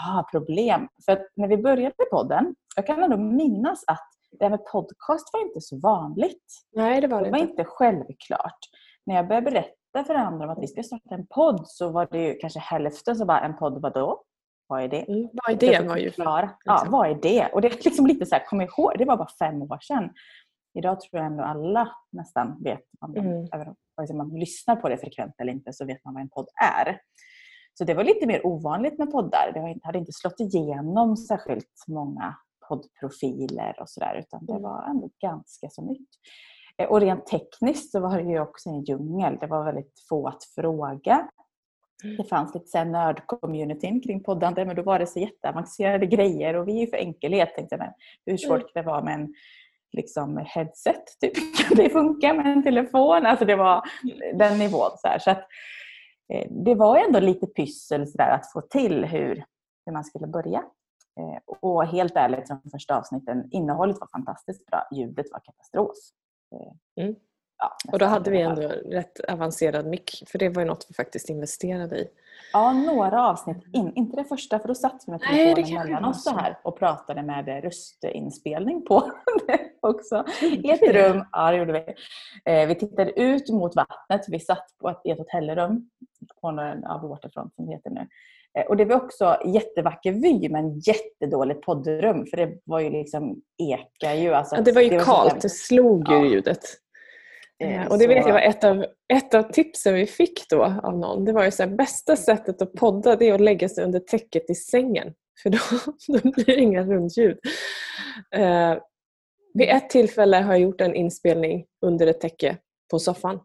ah, 0.08 0.24
problem. 0.32 0.88
För 1.06 1.20
när 1.36 1.48
vi 1.48 1.58
började 1.58 1.96
podden, 2.12 2.56
jag 2.76 2.88
kan 2.88 3.04
ändå 3.04 3.18
minnas 3.18 3.84
att 3.88 4.08
det 4.40 4.46
här 4.46 4.50
med 4.50 4.66
podcast 4.66 5.30
var 5.34 5.42
inte 5.42 5.62
så 5.62 5.80
vanligt. 5.80 6.46
Nej, 6.76 7.02
det 7.02 7.08
var 7.08 7.20
det, 7.20 7.26
det 7.26 7.32
var 7.32 7.38
inte. 7.38 7.52
inte 7.52 7.66
självklart. 7.66 8.60
När 9.06 9.16
jag 9.16 9.28
började 9.28 9.52
berätta 9.52 9.83
för 9.94 10.16
andra 10.16 10.46
om 10.46 10.52
att 10.52 10.64
vi 10.64 10.68
ska 10.68 10.84
starta 10.84 11.16
en 11.16 11.28
podd 11.28 11.68
så 11.68 11.90
var 11.90 12.08
det 12.12 12.28
ju 12.28 12.34
kanske 12.34 12.60
hälften 12.60 13.16
som 13.16 13.28
bara, 13.28 13.42
en 13.42 13.58
podd 13.58 13.82
vadå? 13.82 14.24
Vad 14.68 14.84
är 14.84 14.88
det? 14.88 15.02
Mm, 15.12 15.30
vad 15.34 15.56
är 15.56 15.60
det? 15.60 15.88
Var 15.88 15.98
ju 15.98 16.12
förklara. 16.12 16.52
Ja, 16.66 16.74
liksom. 16.74 16.92
vad 16.92 17.10
är 17.10 17.16
det? 17.16 17.50
Och 17.54 17.62
det 17.62 17.68
är 17.68 17.84
liksom 17.84 18.08
lite 18.08 18.26
så 18.26 18.36
här, 18.36 18.46
kom 18.46 18.62
ihåg, 18.62 18.92
det 18.98 19.06
var 19.06 19.18
bara 19.18 19.30
fem 19.40 19.62
år 19.62 19.78
sedan. 19.82 20.10
Idag 20.78 21.02
tror 21.02 21.24
jag 21.24 21.26
ändå 21.26 21.44
alla 21.44 21.90
nästan 22.12 22.64
vet, 22.64 22.82
om 23.00 23.16
mm. 23.16 23.48
även 23.54 23.68
om 23.98 24.18
man 24.18 24.40
lyssnar 24.40 24.76
på 24.76 24.90
det 24.90 24.98
frekvent 24.98 25.36
eller 25.42 25.54
inte, 25.54 25.74
så 25.74 25.86
vet 25.86 26.06
man 26.06 26.14
vad 26.14 26.24
en 26.24 26.30
podd 26.30 26.48
är. 26.62 27.00
Så 27.74 27.84
det 27.84 27.94
var 27.94 28.04
lite 28.04 28.28
mer 28.28 28.48
ovanligt 28.48 29.00
med 29.00 29.12
poddar. 29.12 29.52
Det 29.54 29.86
hade 29.86 30.00
inte 30.00 30.12
slått 30.12 30.40
igenom 30.40 31.18
särskilt 31.18 31.84
många 31.88 32.36
poddprofiler 32.68 33.82
och 33.82 33.90
sådär 33.90 34.16
utan 34.20 34.46
det 34.46 34.52
mm. 34.52 34.64
var 34.64 34.84
ändå 34.90 35.10
ganska 35.22 35.70
så 35.70 35.82
nytt. 35.82 36.10
Eh, 36.82 36.90
och 36.90 37.02
rent 37.02 37.26
tekniskt 37.26 37.92
så 37.92 38.00
var 38.00 38.18
det 38.18 38.30
ju 38.30 38.40
också 38.40 38.70
en 38.70 38.84
djungel. 38.84 39.38
Det 39.42 39.48
var 39.48 39.66
väldigt 39.66 40.00
få 40.10 40.28
att 40.28 40.44
fråga. 40.44 41.28
Mm. 42.04 42.18
Det 42.18 42.24
fanns 42.24 42.54
lite 42.54 42.84
nörd-communityn 42.84 44.02
kring 44.04 44.24
poddande 44.24 44.66
men 44.66 44.76
då 44.76 44.82
var 44.82 45.00
det 45.00 45.08
så 45.08 45.20
jätteavancerade 45.20 46.06
grejer 46.06 46.54
och 46.54 46.68
vi 46.68 46.78
är 46.78 46.82
ju 46.82 46.88
för 46.88 46.98
enkelhet. 46.98 47.56
Tänkte 47.56 47.76
jag, 47.76 47.94
hur 48.26 48.38
svårt 48.38 48.52
mm. 48.52 48.68
kan 48.74 48.84
det 48.84 48.90
vara 48.90 49.04
med 49.04 49.14
en 49.14 49.34
liksom, 49.92 50.38
headset? 50.46 51.04
Typ. 51.22 51.34
Kan 51.58 51.78
det 51.78 51.90
funka 51.90 52.34
med 52.34 52.46
en 52.46 52.64
telefon? 52.64 53.26
Alltså 53.26 53.46
det 53.46 53.56
var 53.56 53.82
den 54.34 54.60
nivån. 54.60 54.92
Så, 54.98 55.08
här. 55.08 55.20
så 55.20 55.32
att, 55.32 55.48
eh, 56.34 56.48
det 56.50 56.76
var 56.76 56.98
ändå 56.98 57.20
lite 57.20 57.48
pyssel 57.48 58.08
så 58.08 58.18
där, 58.18 58.30
att 58.30 58.52
få 58.52 58.62
till 58.62 59.06
hur, 59.06 59.44
hur 59.86 59.94
man 59.94 60.04
skulle 60.04 60.28
börja. 60.28 60.64
Eh, 61.20 61.56
och 61.62 61.86
helt 61.86 62.16
ärligt, 62.16 62.48
de 62.48 62.70
första 62.72 62.98
avsnitten, 62.98 63.48
innehållet 63.52 64.00
var 64.00 64.08
fantastiskt 64.12 64.66
bra, 64.66 64.88
ljudet 64.96 65.26
var 65.32 65.40
katastrof. 65.40 65.98
Mm. 67.02 67.16
Ja, 67.58 67.92
och 67.92 68.00
då 68.00 68.06
hade 68.06 68.32
vi 68.32 68.42
ändå 68.42 68.62
rätt 68.86 69.20
avancerad 69.28 69.86
mick, 69.86 70.24
för 70.28 70.40
det 70.40 70.50
var 70.50 70.62
ju 70.62 70.68
något 70.68 70.86
vi 70.90 70.94
faktiskt 70.94 71.30
investerade 71.30 71.98
i. 71.98 72.08
Ja, 72.54 72.74
några 72.74 73.28
avsnitt 73.28 73.64
in. 73.74 73.94
Inte 73.96 74.18
det 74.18 74.24
första, 74.24 74.60
för 74.60 74.68
då 74.68 74.76
satt 74.76 75.04
vi 75.08 75.12
med 75.12 75.22
telefonen 75.22 75.88
mellan 75.88 76.06
oss 76.06 76.24
så 76.24 76.36
här 76.36 76.60
och 76.64 76.80
pratade 76.80 77.24
med 77.24 77.64
röstinspelning 77.64 78.86
på 78.86 79.12
också. 79.82 80.26
I 80.42 80.72
ett 80.72 80.82
rum. 80.82 81.26
Ja, 81.32 81.52
det 81.52 81.58
gjorde 81.58 81.74
vi. 81.74 81.94
Eh, 82.52 82.68
vi 82.68 82.76
tittade 82.76 83.20
ut 83.20 83.50
mot 83.50 83.76
vattnet. 83.76 84.26
Vi 84.28 84.40
satt 84.40 84.66
på 84.82 84.90
ett, 84.90 85.02
i 85.04 85.12
ett 85.12 85.18
hotellrum 85.18 85.90
på 86.42 86.48
en 86.48 86.82
ja, 86.82 86.98
Waterfront 86.98 87.56
som 87.56 87.66
det 87.66 87.72
heter 87.72 87.90
nu. 87.90 88.08
Eh, 88.60 88.66
och 88.66 88.78
det 88.78 88.86
var 88.86 88.96
också 88.96 89.38
jättevacker 89.46 90.12
vy 90.12 90.50
men 90.50 90.80
jättedåligt 90.80 91.62
poddrum 91.62 92.26
för 92.26 92.38
det 92.38 92.58
var 92.64 92.80
ju 92.80 92.90
liksom 92.90 93.42
eka 93.64 94.16
ju. 94.16 94.34
Alltså, 94.34 94.56
ja, 94.56 94.62
det 94.62 94.72
var 94.72 94.82
ju 94.82 94.90
det 94.90 94.98
var 94.98 95.04
kallt, 95.04 95.42
det 95.42 95.50
slog 95.50 96.10
ju 96.10 96.16
ja. 96.16 96.26
ljudet. 96.26 96.60
Eh, 97.64 97.88
och 97.88 97.98
det 97.98 98.08
vet 98.08 98.28
jag 98.28 98.34
var 98.34 98.42
ett 98.42 98.64
av, 98.64 98.86
ett 99.14 99.34
av 99.34 99.44
tipsen 99.44 99.94
vi 99.94 100.06
fick 100.06 100.50
då 100.50 100.64
av 100.84 100.98
någon. 100.98 101.26
Det 101.26 101.34
var 101.34 101.44
ju 101.44 101.52
så 101.52 101.64
här, 101.64 101.70
bästa 101.70 102.16
sättet 102.16 102.62
att 102.62 102.74
podda 102.74 103.16
det 103.16 103.30
är 103.30 103.34
att 103.34 103.42
lägga 103.42 103.70
sig 103.70 103.84
under 103.84 104.00
täcket 104.00 104.50
i 104.50 104.56
sängen. 104.56 105.14
För 105.44 105.50
då, 105.50 105.60
då 106.08 106.32
blir 106.32 106.46
det 106.46 106.56
inga 106.56 106.84
rundljud. 106.84 107.38
Eh, 108.36 108.78
vid 109.54 109.70
ett 109.70 109.90
tillfälle 109.90 110.38
har 110.38 110.54
jag 110.54 110.62
gjort 110.62 110.82
en 110.82 110.96
inspelning 110.96 111.66
under 111.86 112.08
ett 112.08 112.22
täcke 112.22 112.58
på 112.92 113.00
soffan 113.00 113.40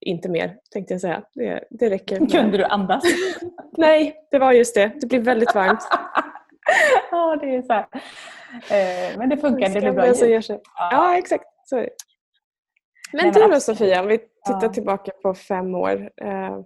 inte 0.00 0.28
mer 0.28 0.56
tänkte 0.70 0.94
jag 0.94 1.00
säga. 1.00 1.22
Det, 1.34 1.64
det 1.70 1.90
räcker. 1.90 2.16
Kunde 2.16 2.58
du 2.58 2.64
andas? 2.64 3.04
Nej, 3.76 4.16
det 4.30 4.38
var 4.38 4.52
just 4.52 4.74
det. 4.74 4.92
Det 5.00 5.06
blir 5.06 5.20
väldigt 5.20 5.54
varmt. 5.54 5.88
ja, 7.10 7.36
det 7.36 7.56
är 7.56 7.62
så 7.62 7.72
här. 7.72 7.86
Eh, 8.52 9.18
men 9.18 9.28
det 9.28 9.36
funkar, 9.36 9.68
det 9.68 9.80
blir 9.80 9.92
bra 9.92 10.06
ljud. 10.06 10.44
Ja. 10.48 10.60
ja, 10.74 11.18
exakt. 11.18 11.44
Så. 11.64 11.76
Men, 11.76 11.88
men 13.12 13.32
du 13.32 13.48
då 13.48 13.60
Sofia, 13.60 14.00
om 14.00 14.06
vi 14.06 14.18
tittar 14.18 14.62
ja. 14.62 14.68
tillbaka 14.68 15.12
på 15.22 15.34
fem 15.34 15.74
år. 15.74 16.10
Eh, 16.16 16.60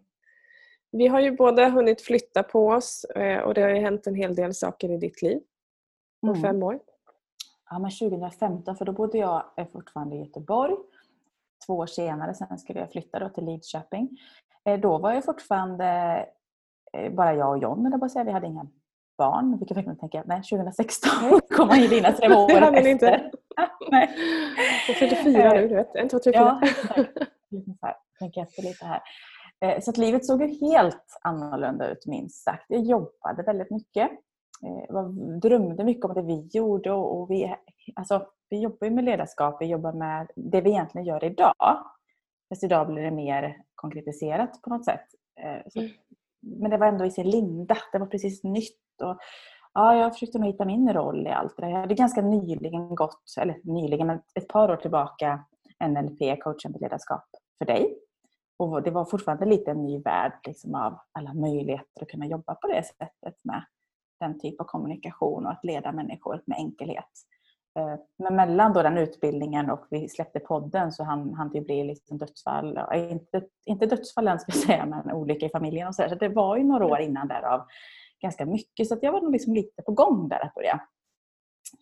vi 0.93 1.07
har 1.07 1.21
ju 1.21 1.31
båda 1.31 1.69
hunnit 1.69 2.03
flytta 2.03 2.43
på 2.43 2.69
oss 2.69 3.05
eh, 3.05 3.39
och 3.39 3.55
det 3.55 3.63
har 3.63 3.69
ju 3.69 3.81
hänt 3.81 4.07
en 4.07 4.15
hel 4.15 4.35
del 4.35 4.55
saker 4.55 4.91
i 4.91 4.97
ditt 4.97 5.23
liv 5.23 5.41
på 6.21 6.27
mm. 6.27 6.43
fem 6.43 6.63
år. 6.63 6.81
Ja, 7.71 7.79
men 7.79 7.91
2015, 7.91 8.77
för 8.77 8.85
då 8.85 8.93
bodde 8.93 9.19
jag 9.19 9.45
fortfarande 9.73 10.17
i 10.17 10.19
Göteborg 10.19 10.75
två 11.67 11.75
år 11.75 11.87
senare, 11.87 12.35
sen 12.35 12.59
skulle 12.59 12.81
jag 12.81 12.93
flytta 12.93 13.19
då 13.19 13.29
till 13.29 13.45
Lidköping. 13.45 14.09
Eh, 14.65 14.81
då 14.81 14.99
var 14.99 15.13
jag 15.13 15.25
fortfarande 15.25 15.87
eh, 16.93 17.13
bara 17.13 17.35
jag 17.35 17.51
och 17.51 17.59
John, 17.59 17.87
eller 17.87 17.97
bara 17.97 18.09
säga. 18.09 18.25
vi 18.25 18.31
hade 18.31 18.47
inga 18.47 18.67
barn. 19.19 19.59
Vilket 19.59 19.77
fick 19.77 19.87
mig 19.87 19.99
tänka, 19.99 20.23
nej 20.27 20.43
2016 20.43 21.41
kom 21.57 21.69
man 21.69 21.79
dina 21.79 22.13
tre 22.13 22.29
år 22.35 22.73
Det 22.73 22.83
ni 22.83 22.91
inte. 22.91 23.31
nej. 23.91 24.11
Jag 24.89 24.97
fyllde 24.97 25.17
fyra 25.17 25.53
nu, 25.53 25.69
du 25.69 25.75
vet. 25.75 25.95
En, 25.95 26.09
två, 26.09 26.19
tre, 26.19 26.33
fyra. 26.33 26.61
Ja, 27.81 28.01
tänker 28.19 28.43
efter 28.43 28.63
lite 28.63 28.87
här. 28.87 29.03
Eh, 29.61 29.81
så 29.81 29.91
att 29.91 29.97
livet 29.97 30.27
såg 30.27 30.43
ju 30.43 30.69
helt 30.69 31.19
annorlunda 31.23 31.91
ut 31.91 32.07
minst 32.07 32.45
sagt. 32.45 32.65
Jag 32.69 32.83
jobbade 32.83 33.43
väldigt 33.43 33.71
mycket. 33.71 34.11
Jag 34.89 35.15
drömde 35.41 35.85
mycket 35.85 36.05
om 36.05 36.15
det 36.15 36.23
vi 36.23 36.49
gjorde 36.53 36.93
och 36.93 37.31
vi, 37.31 37.55
alltså, 37.95 38.27
vi 38.55 38.61
jobbar 38.61 38.87
ju 38.87 38.91
med 38.91 39.05
ledarskap, 39.05 39.57
vi 39.61 39.67
jobbar 39.67 39.93
med 39.93 40.31
det 40.37 40.61
vi 40.61 40.71
egentligen 40.71 41.07
gör 41.07 41.25
idag. 41.25 41.55
Fast 42.49 42.65
idag 42.65 42.87
blir 42.87 43.03
det 43.03 43.11
mer 43.11 43.63
konkretiserat 43.75 44.63
på 44.63 44.71
något 44.71 44.85
sätt. 44.85 45.07
Eh, 45.41 45.63
så, 45.69 45.81
mm. 45.81 45.93
Men 46.41 46.71
det 46.71 46.77
var 46.77 46.87
ändå 46.87 47.05
i 47.05 47.11
sin 47.11 47.31
linda, 47.31 47.77
det 47.93 47.99
var 47.99 48.07
precis 48.07 48.45
nytt. 48.45 49.03
Och, 49.03 49.19
ja, 49.75 49.95
jag 49.95 50.13
försökte 50.13 50.39
nog 50.39 50.49
hitta 50.49 50.65
min 50.65 50.93
roll 50.93 51.27
i 51.27 51.31
allt 51.31 51.57
det 51.57 51.63
där. 51.63 51.71
Jag 51.71 51.81
hade 51.81 51.95
ganska 51.95 52.23
nyligen 52.23 52.95
gått, 52.95 53.35
eller 53.41 53.61
nyligen, 53.65 54.11
ett 54.11 54.49
par 54.49 54.71
år 54.71 54.77
tillbaka, 54.77 55.45
NLP, 55.85 56.43
coachande 56.43 56.79
ledarskap, 56.79 57.25
för 57.59 57.65
dig. 57.65 57.99
Och 58.57 58.83
det 58.83 58.91
var 58.91 59.05
fortfarande 59.05 59.45
lite 59.45 59.71
en 59.71 59.83
ny 59.83 60.03
värld 60.03 60.41
liksom, 60.47 60.75
av 60.75 60.99
alla 61.13 61.35
möjligheter 61.35 62.03
att 62.03 62.09
kunna 62.09 62.27
jobba 62.27 62.55
på 62.55 62.67
det 62.67 62.83
sättet 62.83 63.35
med 63.43 63.65
den 64.21 64.41
typ 64.41 64.61
av 64.61 64.65
kommunikation 64.65 65.47
och 65.47 65.53
att 65.53 65.65
leda 65.65 65.93
människor 65.93 66.43
med 66.47 66.59
enkelhet. 66.59 67.11
Eh, 67.79 67.97
men 68.19 68.37
mellan 68.37 68.73
då 68.73 68.83
den 68.83 68.99
utbildningen 68.99 69.71
och 69.71 69.87
vi 69.91 70.09
släppte 70.09 70.41
podden 70.41 70.93
så 70.93 71.05
hann, 71.05 71.35
hann 71.35 71.51
det 71.51 71.61
bli 71.61 71.85
liksom 71.85 72.19
dödsfall. 72.19 72.79
Inte, 72.95 73.43
inte 73.67 73.87
dödsfall 73.87 74.29
än 74.29 74.41
ska 74.41 74.53
jag 74.53 74.63
säga, 74.63 74.87
men 74.87 75.13
olycka 75.13 75.47
i 75.47 75.51
familjen 75.51 75.89
och 75.89 75.95
så. 75.95 76.03
Där. 76.03 76.09
Så 76.09 76.15
det 76.15 76.29
var 76.29 76.57
ju 76.57 76.65
några 76.65 76.87
år 76.87 77.01
innan 77.01 77.29
därav 77.29 77.67
ganska 78.21 78.47
mycket. 78.47 78.89
Så 78.89 78.99
jag 79.03 79.13
var 79.13 79.21
nog 79.21 79.33
liksom 79.33 79.55
lite 79.55 79.83
på 79.83 79.93
gång 79.93 80.29
där 80.29 80.45
att 80.45 80.55
börja 80.55 80.81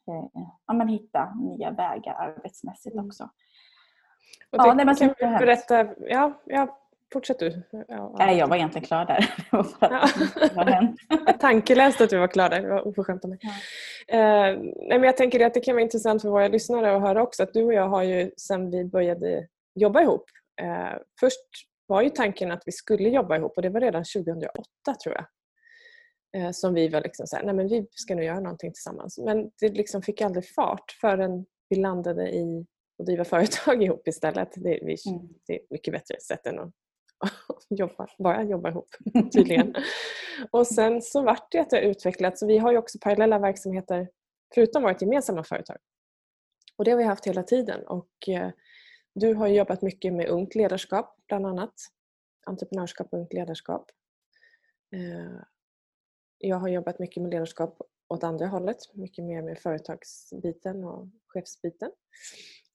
eh, 0.08 0.44
ja, 0.66 0.74
men 0.74 0.88
hitta 0.88 1.34
nya 1.34 1.70
vägar 1.70 2.14
arbetsmässigt 2.14 2.94
mm. 2.94 3.06
också. 3.06 3.24
Och 4.52 4.58
det, 4.58 4.66
ja, 4.66 4.74
nej, 4.74 4.86
men 4.86 4.94
kan 4.94 5.08
du 5.08 5.14
berätta, 5.38 5.86
ja, 5.98 6.42
ja, 6.44 6.78
Fortsätt 7.12 7.38
du. 7.38 7.62
Ja, 7.88 8.14
Nej, 8.18 8.38
jag 8.38 8.46
var 8.46 8.56
egentligen 8.56 8.86
klar 8.86 9.04
där. 9.04 9.34
jag 11.26 11.40
tankeläste 11.40 12.04
att 12.04 12.10
du 12.10 12.18
var 12.18 12.28
klar 12.28 12.50
där. 12.50 12.62
Det 12.62 12.68
var 12.68 12.88
oförskämt 12.88 13.24
av 13.24 13.30
mig. 13.30 13.38
Ja. 13.42 13.50
Nej, 14.08 14.98
men 14.98 15.02
jag 15.02 15.16
tänker 15.16 15.46
att 15.46 15.54
det 15.54 15.60
kan 15.60 15.74
vara 15.74 15.82
intressant 15.82 16.22
för 16.22 16.28
våra 16.28 16.48
lyssnare 16.48 16.96
att 16.96 17.02
höra 17.02 17.22
också 17.22 17.42
att 17.42 17.52
du 17.52 17.64
och 17.64 17.74
jag 17.74 17.88
har 17.88 18.02
ju 18.02 18.30
sedan 18.36 18.70
vi 18.70 18.84
började 18.84 19.48
jobba 19.74 20.02
ihop. 20.02 20.24
Uh, 20.62 20.98
först 21.20 21.38
var 21.86 22.02
ju 22.02 22.10
tanken 22.10 22.52
att 22.52 22.62
vi 22.66 22.72
skulle 22.72 23.08
jobba 23.08 23.36
ihop 23.36 23.52
och 23.56 23.62
det 23.62 23.68
var 23.68 23.80
redan 23.80 24.04
2008 24.04 24.62
tror 25.02 25.14
jag. 25.14 25.26
Uh, 26.42 26.50
som 26.50 26.74
vi 26.74 26.88
var 26.88 27.00
liksom 27.00 27.26
så 27.26 27.36
här, 27.36 27.44
nej 27.44 27.54
men 27.54 27.68
vi 27.68 27.86
ska 27.90 28.14
nu 28.14 28.24
göra 28.24 28.40
någonting 28.40 28.72
tillsammans. 28.72 29.18
Men 29.18 29.50
det 29.60 29.68
liksom 29.68 30.02
fick 30.02 30.20
aldrig 30.20 30.48
fart 30.48 30.96
förrän 31.00 31.46
vi 31.68 31.76
landade 31.76 32.30
i 32.30 32.66
och 32.98 33.04
driva 33.04 33.24
företag 33.34 33.82
ihop 33.82 34.08
istället. 34.08 34.52
Det 34.56 34.74
är, 34.74 35.08
mm. 35.08 35.28
det 35.46 35.54
är 35.54 35.60
mycket 35.70 35.94
bättre 35.94 36.20
sätt 36.20 36.46
än 36.46 36.58
att 36.58 36.72
jobba, 37.68 38.08
bara 38.18 38.42
jobba 38.42 38.70
ihop 38.70 38.88
tydligen. 39.32 39.74
och 40.50 40.66
sen 40.66 41.02
så 41.02 41.22
vart 41.22 41.52
det 41.52 41.58
att 41.58 41.70
det 41.70 41.76
har 41.76 41.82
utvecklats. 41.82 42.42
Vi 42.42 42.58
har 42.58 42.72
ju 42.72 42.78
också 42.78 42.98
parallella 42.98 43.38
verksamheter 43.38 44.08
förutom 44.54 44.82
vårt 44.82 45.02
gemensamma 45.02 45.44
företag. 45.44 45.76
Och 46.76 46.84
det 46.84 46.90
har 46.90 46.98
vi 46.98 47.04
haft 47.04 47.26
hela 47.26 47.42
tiden. 47.42 47.86
Och 47.86 48.28
eh, 48.28 48.50
du 49.14 49.34
har 49.34 49.46
jobbat 49.46 49.82
mycket 49.82 50.12
med 50.12 50.28
ungt 50.28 50.54
ledarskap 50.54 51.16
bland 51.28 51.46
annat. 51.46 51.74
Entreprenörskap 52.46 53.08
och 53.10 53.18
ungt 53.18 53.32
ledarskap. 53.32 53.90
Eh, 54.94 55.42
jag 56.38 56.56
har 56.56 56.68
jobbat 56.68 56.98
mycket 56.98 57.22
med 57.22 57.30
ledarskap 57.30 57.82
åt 58.08 58.24
andra 58.24 58.46
hållet, 58.46 58.76
mycket 58.94 59.24
mer 59.24 59.42
med 59.42 59.58
företagsbiten 59.58 60.84
och 60.84 61.08
chefsbiten. 61.26 61.90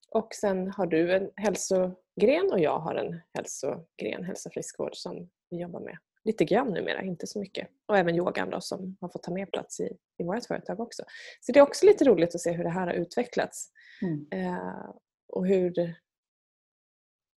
Och 0.10 0.34
sen 0.34 0.72
har 0.72 0.86
du 0.86 1.16
en 1.16 1.32
hälso 1.36 1.96
hälsogren 2.18 2.52
och 2.52 2.60
jag 2.60 2.80
har 2.80 2.96
en 2.96 3.22
hälsogren, 3.34 4.24
hälsa 4.24 4.50
friskvård 4.50 4.96
som 4.96 5.30
vi 5.50 5.58
jobbar 5.58 5.80
med 5.80 5.98
lite 6.24 6.46
grann 6.46 6.74
numera, 6.74 7.02
inte 7.02 7.28
så 7.28 7.40
mycket. 7.40 7.68
Och 7.86 7.98
även 7.98 8.16
yogan 8.16 8.50
då, 8.50 8.62
som 8.62 8.98
har 9.02 9.10
fått 9.10 9.24
ta 9.24 9.32
mer 9.32 9.46
plats 9.46 9.80
i, 9.80 9.98
i 10.18 10.24
vårt 10.24 10.46
företag 10.46 10.80
också. 10.80 11.04
Så 11.42 11.52
det 11.52 11.60
är 11.60 11.64
också 11.64 11.86
lite 11.86 12.06
roligt 12.06 12.36
att 12.36 12.42
se 12.42 12.52
hur 12.52 12.64
det 12.64 12.70
här 12.70 12.88
har 12.88 12.94
utvecklats. 12.94 13.72
Mm. 14.02 14.28
Eh, 14.32 14.90
och 15.28 15.48
hur, 15.48 15.74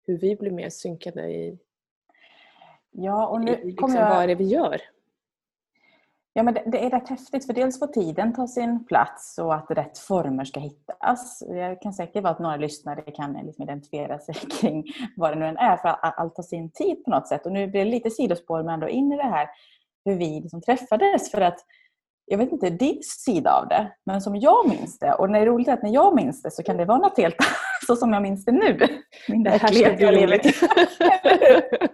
hur 0.07 0.17
vi 0.17 0.35
blir 0.35 0.51
mer 0.51 0.69
synkade 0.69 1.29
i, 1.29 1.59
ja, 2.91 3.27
och 3.27 3.41
nu 3.41 3.51
i 3.51 3.65
liksom, 3.65 3.93
jag... 3.93 4.09
vad 4.09 4.23
är 4.23 4.27
det 4.27 4.35
vi 4.35 4.47
gör. 4.47 4.81
Ja, 6.39 6.43
men 6.43 6.53
det, 6.53 6.63
det, 6.65 6.85
är 6.85 6.89
rätt 6.89 7.09
häftigt 7.09 7.45
för 7.45 7.53
dels 7.53 7.79
får 7.79 7.87
tiden 7.87 8.33
ta 8.33 8.47
sin 8.47 8.85
plats 8.85 9.37
och 9.37 9.55
att 9.55 9.71
rätt 9.71 9.97
former 9.97 10.45
ska 10.45 10.59
hittas. 10.59 11.43
Jag 11.47 11.81
kan 11.81 11.93
säkert 11.93 12.23
vara 12.23 12.33
att 12.33 12.39
några 12.39 12.55
lyssnare 12.55 13.01
kan 13.01 13.33
liksom 13.33 13.63
identifiera 13.63 14.19
sig 14.19 14.35
kring 14.61 14.83
vad 15.15 15.31
det 15.31 15.39
nu 15.39 15.45
än 15.45 15.57
är 15.57 15.77
för 15.77 15.89
att 15.89 16.19
allt 16.19 16.35
tar 16.35 16.43
sin 16.43 16.71
tid 16.71 17.03
på 17.03 17.11
något 17.11 17.27
sätt. 17.27 17.45
Och 17.45 17.51
nu 17.51 17.67
blir 17.67 17.85
det 17.85 17.91
lite 17.91 18.09
sidospår 18.09 18.63
men 18.63 18.73
ändå 18.73 18.89
in 18.89 19.11
i 19.11 19.17
det 19.17 19.23
här 19.23 19.47
hur 20.05 20.15
vi 20.15 20.39
liksom 20.41 20.61
träffades 20.61 21.31
för 21.31 21.41
att 21.41 21.59
jag 22.25 22.37
vet 22.37 22.51
inte 22.51 22.69
din 22.69 22.99
sida 23.03 23.53
av 23.53 23.67
det, 23.67 23.91
men 24.05 24.21
som 24.21 24.35
jag 24.35 24.69
minns 24.69 24.99
det 24.99 25.13
och 25.13 25.29
det 25.29 25.39
är 25.39 25.45
roligt 25.45 25.69
att 25.69 25.83
när 25.83 25.93
jag 25.93 26.15
minns 26.15 26.41
det 26.41 26.51
så 26.51 26.63
kan 26.63 26.77
det 26.77 26.85
vara 26.85 26.97
något 26.97 27.17
helt 27.17 27.35
så 27.87 27.95
som 27.95 28.13
jag 28.13 28.21
minns 28.21 28.45
det 28.45 28.51
nu. 28.51 28.87
Min 29.27 29.43
det 29.43 29.49
här 29.49 29.57
ska 29.57 29.93
bli 29.95 30.25
roligt. 30.25 30.45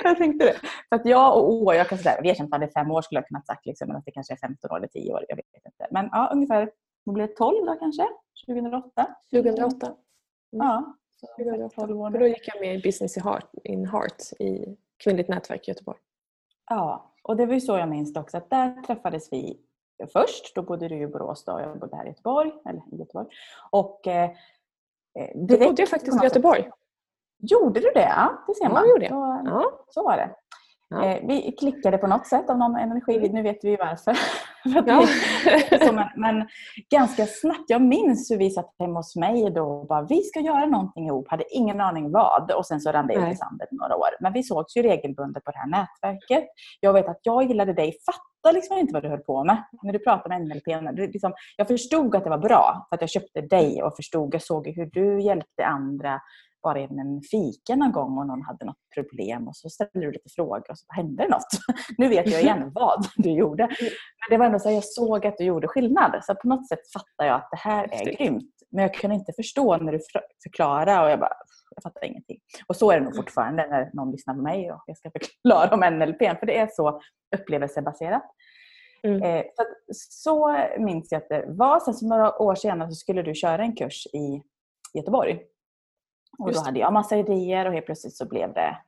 jag 0.04 0.16
tänkte 0.18 0.44
det. 0.44 0.56
För 0.88 0.96
att 0.96 1.06
jag 1.06 1.36
och 1.36 1.52
år, 1.52 1.74
jag 1.74 1.88
kan 1.88 1.98
säga, 1.98 2.20
vi 2.22 2.28
har 2.28 2.34
känt 2.34 2.50
varandra 2.50 2.68
i 2.68 2.70
fem 2.70 2.90
år 2.90 3.02
skulle 3.02 3.18
jag 3.18 3.28
kunna 3.28 3.42
sagt, 3.42 3.66
liksom, 3.66 3.88
men 3.88 3.96
att 3.96 4.04
det 4.04 4.10
kanske 4.10 4.32
är 4.34 4.36
15 4.36 4.70
år 4.70 4.76
eller 4.76 4.88
10 4.88 5.12
år, 5.12 5.24
jag 5.28 5.36
vet 5.36 5.46
inte. 5.54 5.86
Men 5.90 6.08
ja, 6.12 6.30
ungefär, 6.32 6.70
vad 7.04 7.14
blir 7.14 7.26
det, 7.26 7.34
12 7.34 7.66
då 7.66 7.74
kanske? 7.74 8.06
2008? 8.46 9.06
2008. 9.32 9.86
Mm. 9.86 9.96
Ja. 10.50 10.96
2012 11.36 12.00
år. 12.00 12.10
Då 12.10 12.26
gick 12.26 12.48
jag 12.48 12.60
med 12.60 12.74
i 12.74 12.82
Business 12.82 13.16
in 13.64 13.86
Heart 13.86 14.32
i 14.38 14.76
Kvinnligt 15.04 15.28
nätverk 15.28 15.68
i 15.68 15.70
Göteborg. 15.70 15.98
Ja, 16.70 17.14
och 17.22 17.36
det 17.36 17.46
var 17.46 17.54
ju 17.54 17.60
så 17.60 17.78
jag 17.78 17.88
minns 17.88 18.12
det 18.12 18.20
också, 18.20 18.36
att 18.36 18.50
där 18.50 18.82
träffades 18.82 19.32
vi 19.32 19.60
först. 20.12 20.54
Då 20.54 20.62
bodde 20.62 20.88
du 20.88 20.96
i 20.96 21.06
Borås 21.06 21.44
då, 21.44 21.52
och 21.52 21.60
jag 21.60 21.78
bodde 21.78 21.96
här 21.96 22.04
i 22.04 22.08
Göteborg. 22.08 22.52
Eller 22.68 22.82
i 22.92 22.96
Göteborg. 22.96 23.26
Och, 23.70 24.06
eh, 24.06 24.30
då 25.34 25.58
bodde 25.58 25.82
jag 25.82 25.88
faktiskt 25.88 26.22
i 26.22 26.24
Göteborg. 26.24 26.70
Gjorde 27.38 27.80
du 27.80 27.90
det? 27.94 28.00
Ja, 28.16 28.44
det 28.46 28.54
ser 28.54 28.68
man. 28.68 28.82
Ja, 28.84 28.90
gjorde 28.90 29.08
Så, 29.08 29.42
ja. 29.44 29.64
så 29.88 30.04
var 30.04 30.16
det. 30.16 30.30
Ja. 30.88 31.04
Eh, 31.04 31.26
vi 31.28 31.52
klickade 31.52 31.98
på 31.98 32.06
något 32.06 32.26
sätt 32.26 32.50
av 32.50 32.58
någon 32.58 32.76
energi. 32.76 33.28
Nu 33.32 33.42
vet 33.42 33.64
vi 33.64 33.76
varför. 33.76 34.16
ja. 34.86 35.92
men, 35.92 36.08
men, 36.16 36.48
ganska 36.90 37.26
snabbt. 37.26 37.64
Jag 37.70 37.82
minns 37.82 38.30
hur 38.30 38.36
vi 38.38 38.50
satt 38.50 38.74
hemma 38.78 38.98
hos 38.98 39.16
mig 39.16 39.50
då 39.50 39.64
och 39.64 39.86
bara 39.86 40.02
vi 40.02 40.22
ska 40.22 40.40
göra 40.40 40.66
någonting 40.66 41.06
ihop. 41.06 41.28
Hade 41.28 41.44
ingen 41.54 41.80
aning 41.80 42.12
vad. 42.12 42.52
Och 42.52 42.66
sen 42.66 42.80
så 42.80 42.92
rann 42.92 43.06
det 43.06 43.14
ut 43.14 43.32
i 43.32 43.36
sanden 43.36 43.66
några 43.70 43.96
år. 43.96 44.08
Men 44.20 44.32
vi 44.32 44.42
sågs 44.42 44.76
ju 44.76 44.82
regelbundet 44.82 45.44
på 45.44 45.50
det 45.50 45.58
här 45.58 45.66
nätverket. 45.68 46.48
Jag 46.80 46.92
vet 46.92 47.08
att 47.08 47.20
jag 47.22 47.44
gillade 47.44 47.72
dig. 47.72 47.96
Fattade 48.06 48.54
liksom 48.54 48.78
inte 48.78 48.92
vad 48.92 49.02
du 49.02 49.08
höll 49.08 49.18
på 49.18 49.44
med. 49.44 49.64
När 49.82 49.92
du 49.92 49.98
pratade 49.98 50.38
med 50.38 50.48
NLP. 50.48 50.66
Liksom, 51.12 51.32
jag 51.56 51.68
förstod 51.68 52.16
att 52.16 52.24
det 52.24 52.30
var 52.30 52.38
bra. 52.38 52.86
För 52.88 52.96
att 52.96 53.00
jag 53.00 53.10
köpte 53.10 53.40
dig 53.40 53.82
och 53.82 53.96
förstod. 53.96 54.34
Jag 54.34 54.42
såg 54.42 54.68
hur 54.68 54.90
du 54.92 55.20
hjälpte 55.20 55.66
andra 55.66 56.20
bara 56.66 56.80
genom 56.80 56.98
en 56.98 57.22
fika 57.30 57.76
någon 57.76 57.92
gång 57.92 58.18
och 58.18 58.26
någon 58.26 58.42
hade 58.42 58.64
något 58.64 58.82
problem 58.94 59.48
och 59.48 59.56
så 59.56 59.70
ställde 59.70 60.00
du 60.00 60.12
lite 60.12 60.28
frågor 60.36 60.70
och 60.70 60.78
så 60.78 60.86
hände 60.88 61.22
det 61.22 61.28
något. 61.28 61.52
nu 61.98 62.08
vet 62.08 62.30
jag 62.30 62.42
igen 62.42 62.70
vad 62.74 63.06
du 63.16 63.30
gjorde. 63.30 63.66
Men 64.20 64.28
det 64.30 64.36
var 64.36 64.46
ändå 64.46 64.58
så 64.58 64.68
att 64.68 64.74
jag 64.74 64.84
såg 64.84 65.26
att 65.26 65.38
du 65.38 65.44
gjorde 65.44 65.68
skillnad. 65.68 66.20
Så 66.22 66.34
på 66.34 66.48
något 66.48 66.68
sätt 66.68 66.92
fattar 66.92 67.26
jag 67.26 67.36
att 67.36 67.48
det 67.50 67.56
här 67.56 67.88
är 67.92 68.16
grymt. 68.16 68.54
Men 68.70 68.82
jag 68.82 68.94
kunde 68.94 69.16
inte 69.16 69.32
förstå 69.32 69.76
när 69.76 69.92
du 69.92 70.00
förklarade 70.42 71.04
och 71.04 71.10
jag 71.10 71.20
bara, 71.20 71.32
jag 71.74 71.82
fattar 71.82 72.04
ingenting. 72.04 72.38
Och 72.66 72.76
så 72.76 72.90
är 72.90 72.98
det 72.98 73.04
nog 73.04 73.16
fortfarande 73.16 73.66
när 73.66 73.90
någon 73.92 74.10
lyssnar 74.10 74.34
på 74.34 74.42
mig 74.42 74.72
och 74.72 74.82
jag 74.86 74.96
ska 74.96 75.10
förklara 75.10 75.74
om 75.74 75.98
NLP. 75.98 76.38
För 76.38 76.46
det 76.46 76.58
är 76.58 76.68
så 76.72 77.00
upplevelsebaserat. 77.36 78.24
Mm. 79.02 79.22
Eh, 79.22 79.44
så, 79.54 79.64
så 80.10 80.58
minns 80.78 81.12
jag 81.12 81.22
att 81.22 81.28
det 81.28 81.44
var. 81.48 81.80
Sen 81.80 81.94
så 81.94 82.08
några 82.08 82.42
år 82.42 82.54
senare 82.54 82.88
så 82.88 82.94
skulle 82.94 83.22
du 83.22 83.34
köra 83.34 83.62
en 83.62 83.76
kurs 83.76 84.06
i 84.06 84.42
Göteborg. 84.94 85.40
Och 86.38 86.52
då 86.52 86.60
hade 86.60 86.78
jag 86.80 86.92
massa 86.92 87.16
idéer 87.16 87.66
och 87.66 87.72
helt 87.72 87.86
plötsligt 87.86 88.16
så 88.16 88.28
blev 88.28 88.52
det, 88.52 88.78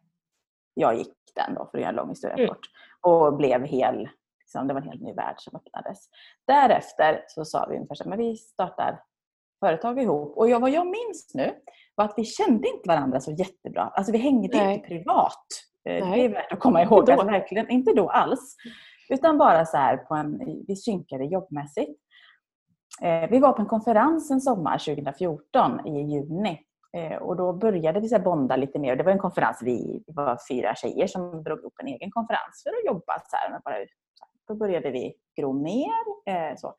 jag 0.75 0.97
gick 0.97 1.15
den 1.35 1.55
då 1.55 1.69
för 1.71 1.79
att 1.79 1.83
göra 1.83 1.91
en 1.91 1.97
lång 1.97 2.09
historia 2.09 2.37
mm. 2.37 2.49
kort. 2.49 2.67
Och 3.01 3.37
blev 3.37 3.65
hel, 3.65 4.09
liksom, 4.41 4.69
det 4.69 4.75
var 4.75 4.81
en 4.81 4.89
helt 4.89 5.03
ny 5.03 5.13
värld 5.13 5.35
som 5.39 5.57
öppnades. 5.57 5.99
Därefter 6.47 7.25
så 7.27 7.45
sa 7.45 7.67
vi 7.71 7.77
ungefär 7.77 7.95
så 7.95 8.09
men 8.09 8.19
vi 8.19 8.37
startar 8.37 9.01
företag 9.61 10.03
ihop. 10.03 10.37
Och 10.37 10.51
jag, 10.51 10.61
vad 10.61 10.71
jag 10.71 10.87
minns 10.87 11.31
nu 11.35 11.55
var 11.95 12.05
att 12.05 12.15
vi 12.17 12.25
kände 12.25 12.69
inte 12.69 12.89
varandra 12.89 13.21
så 13.21 13.33
jättebra. 13.33 13.83
Alltså 13.83 14.13
vi 14.13 14.19
hängde 14.19 14.57
Nej. 14.57 14.75
inte 14.75 14.89
privat. 14.89 15.47
Eh, 15.89 16.09
Nej. 16.09 16.21
Det 16.21 16.25
är 16.25 16.29
värt 16.29 16.53
att 16.53 16.61
komma 16.61 16.83
ihåg. 16.83 16.99
Inte 16.99 17.13
då. 17.13 17.21
Alltså, 17.21 17.33
verkligen, 17.33 17.71
inte 17.71 17.93
då 17.93 18.09
alls. 18.09 18.57
Utan 19.09 19.39
bara 19.39 19.67
så 19.67 19.77
här 19.77 19.97
på 19.97 20.15
en, 20.15 20.39
vi 20.67 20.77
synkade 20.77 21.25
jobbmässigt. 21.25 22.01
Eh, 23.03 23.31
vi 23.31 23.39
var 23.39 23.53
på 23.53 23.63
en 23.63 23.69
konferens 23.69 24.31
en 24.31 24.41
sommar 24.41 24.79
2014 24.79 25.87
i 25.87 25.91
juni 25.91 26.68
och 27.21 27.37
då 27.37 27.53
började 27.53 28.01
vi 28.01 28.09
så 28.09 28.19
bonda 28.19 28.57
lite 28.57 28.79
mer. 28.79 28.97
Det 28.97 29.03
var 29.03 29.13
en 29.13 29.19
konferens, 29.19 29.63
vi 29.63 30.05
var 30.07 30.39
fyra 30.51 30.75
tjejer 30.75 31.07
som 31.07 31.43
drog 31.43 31.59
ihop 31.59 31.75
en 31.83 31.87
egen 31.87 32.11
konferens 32.11 32.63
för 32.63 32.71
att 32.71 32.95
jobba. 32.95 33.23
Så 33.27 33.37
här, 33.37 33.51
men 33.51 33.61
bara, 33.65 33.77
då 34.49 34.55
började 34.55 34.91
vi 34.91 35.15
gro 35.37 35.53
mer. 35.53 35.93
Eh, 36.27 36.57
så. 36.57 36.75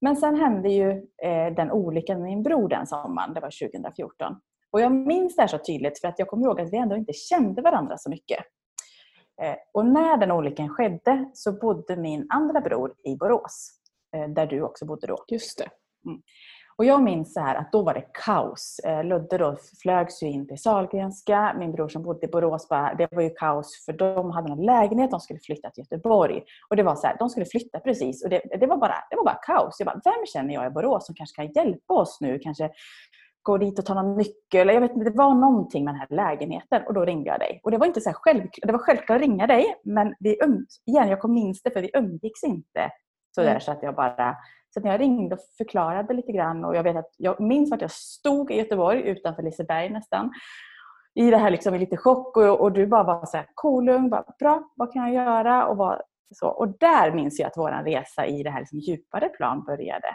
Men 0.00 0.16
sen 0.16 0.36
hände 0.36 0.68
ju 0.68 0.90
eh, 1.22 1.54
den 1.56 1.70
olyckan 1.70 2.20
med 2.20 2.30
min 2.30 2.42
bror 2.42 2.68
den 2.68 2.86
sommaren, 2.86 3.34
det 3.34 3.40
var 3.40 3.68
2014. 3.68 4.36
Och 4.70 4.80
jag 4.80 4.92
minns 4.92 5.36
det 5.36 5.42
här 5.42 5.46
så 5.46 5.58
tydligt 5.58 6.00
för 6.00 6.08
att 6.08 6.18
jag 6.18 6.28
kommer 6.28 6.46
ihåg 6.46 6.60
att 6.60 6.72
vi 6.72 6.76
ändå 6.76 6.96
inte 6.96 7.12
kände 7.12 7.62
varandra 7.62 7.98
så 7.98 8.10
mycket. 8.10 8.44
Och 9.72 9.86
när 9.86 10.16
den 10.16 10.30
olyckan 10.30 10.68
skedde 10.68 11.30
så 11.34 11.52
bodde 11.52 11.96
min 11.96 12.26
andra 12.30 12.60
bror 12.60 12.94
i 13.04 13.16
Borås. 13.16 13.70
Där 14.28 14.46
du 14.46 14.62
också 14.62 14.86
bodde 14.86 15.06
då. 15.06 15.24
Just 15.28 15.58
det. 15.58 15.68
Mm. 16.06 16.22
Och 16.76 16.84
jag 16.84 17.02
minns 17.02 17.34
så 17.34 17.40
här 17.40 17.54
att 17.54 17.72
då 17.72 17.82
var 17.82 17.94
det 17.94 18.04
kaos. 18.24 18.80
Eh, 18.84 19.04
Ludde 19.04 19.38
då 19.38 19.56
flögs 19.82 20.22
ju 20.22 20.26
in 20.26 20.48
till 20.48 20.58
Sahlgrenska. 20.58 21.56
Min 21.58 21.72
bror 21.72 21.88
som 21.88 22.02
bodde 22.02 22.26
i 22.26 22.28
Borås, 22.28 22.68
bara, 22.68 22.94
det 22.94 23.08
var 23.12 23.22
ju 23.22 23.30
kaos 23.30 23.84
för 23.84 23.92
de 23.92 24.30
hade 24.30 24.52
en 24.52 24.62
lägenhet, 24.62 25.10
de 25.10 25.20
skulle 25.20 25.40
flytta 25.40 25.70
till 25.70 25.84
Göteborg. 25.84 26.42
Och 26.70 26.76
det 26.76 26.82
var 26.82 26.94
så 26.94 27.06
här, 27.06 27.16
de 27.18 27.30
skulle 27.30 27.46
flytta 27.46 27.80
precis 27.80 28.24
och 28.24 28.30
det, 28.30 28.42
det, 28.60 28.66
var, 28.66 28.76
bara, 28.76 28.94
det 29.10 29.16
var 29.16 29.24
bara 29.24 29.38
kaos. 29.46 29.76
Jag 29.78 29.86
bara, 29.86 30.00
vem 30.04 30.26
känner 30.32 30.54
jag 30.54 30.66
i 30.66 30.70
Borås 30.70 31.06
som 31.06 31.14
kanske 31.14 31.42
kan 31.42 31.52
hjälpa 31.52 31.94
oss 31.94 32.18
nu? 32.20 32.38
Kanske 32.38 32.70
gå 33.42 33.58
dit 33.58 33.78
och 33.78 33.86
ta 33.86 33.94
någon 33.94 34.16
nyckel. 34.16 34.68
Jag 34.68 34.80
vet 34.80 34.90
inte, 34.90 35.10
det 35.10 35.16
var 35.16 35.34
någonting 35.34 35.84
med 35.84 35.94
den 35.94 36.00
här 36.00 36.08
lägenheten 36.10 36.82
och 36.86 36.94
då 36.94 37.04
ringde 37.04 37.30
jag 37.30 37.40
dig. 37.40 37.60
Och 37.62 37.70
det 37.70 37.78
var 37.78 37.86
inte 37.86 38.00
så 38.00 38.12
självklart, 38.14 38.58
det 38.62 38.72
var 38.72 38.78
självklart 38.78 39.16
att 39.16 39.22
ringa 39.22 39.46
dig 39.46 39.74
men 39.84 40.14
vi 40.18 40.38
igen, 40.86 41.08
jag 41.08 41.20
kom 41.20 41.32
minns 41.34 41.62
det 41.62 41.70
för 41.70 41.80
vi 41.80 41.90
umgicks 41.94 42.44
inte 42.44 42.90
så 43.34 43.40
där 43.40 43.48
mm. 43.48 43.60
så 43.60 43.72
att 43.72 43.82
jag 43.82 43.94
bara 43.94 44.36
så 44.70 44.80
när 44.80 44.90
jag 44.90 45.00
ringde 45.00 45.34
och 45.34 45.40
förklarade 45.58 46.14
lite 46.14 46.32
grann 46.32 46.64
och 46.64 46.76
jag 46.76 46.82
vet 46.82 46.96
att 46.96 47.14
jag 47.16 47.40
minns 47.40 47.72
att 47.72 47.80
jag 47.80 47.90
stod 47.90 48.50
i 48.50 48.56
Göteborg 48.56 49.00
utanför 49.00 49.42
Liseberg 49.42 49.90
nästan 49.90 50.30
i 51.14 51.30
det 51.30 51.36
här 51.36 51.50
liksom 51.50 51.74
i 51.74 51.78
lite 51.78 51.96
chock 51.96 52.36
och, 52.36 52.60
och 52.60 52.72
du 52.72 52.86
bara 52.86 53.02
var 53.02 53.26
så 53.26 53.36
här 53.36 53.46
kolugn, 53.54 54.10
bara, 54.10 54.24
bra, 54.38 54.70
vad 54.76 54.92
kan 54.92 55.12
jag 55.12 55.24
göra? 55.24 55.66
Och, 55.66 55.76
var, 55.76 56.02
så. 56.34 56.48
och 56.48 56.78
där 56.78 57.12
minns 57.12 57.38
jag 57.38 57.46
att 57.46 57.56
vår 57.56 57.84
resa 57.84 58.26
i 58.26 58.42
det 58.42 58.50
här 58.50 58.60
liksom 58.60 58.78
djupare 58.78 59.28
plan 59.28 59.64
började. 59.64 60.08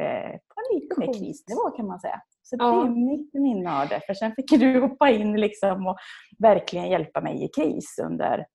Eh, 0.00 0.30
på 0.30 0.60
en 0.60 0.80
lite 0.80 1.00
mer 1.00 1.06
krisnivå 1.06 1.70
kan 1.76 1.86
man 1.86 2.00
säga. 2.00 2.20
Så 2.42 2.56
ja. 2.58 2.64
det 2.64 2.88
är 2.88 2.90
mitt 2.90 3.34
minne 3.34 3.82
av 3.82 3.88
det. 3.88 4.00
För 4.06 4.14
sen 4.14 4.32
fick 4.34 4.50
du 4.50 4.80
hoppa 4.80 5.10
in 5.10 5.40
liksom 5.40 5.86
och 5.86 5.96
verkligen 6.38 6.90
hjälpa 6.90 7.20
mig 7.20 7.44
i 7.44 7.48
kris 7.48 7.98
under 8.02 8.46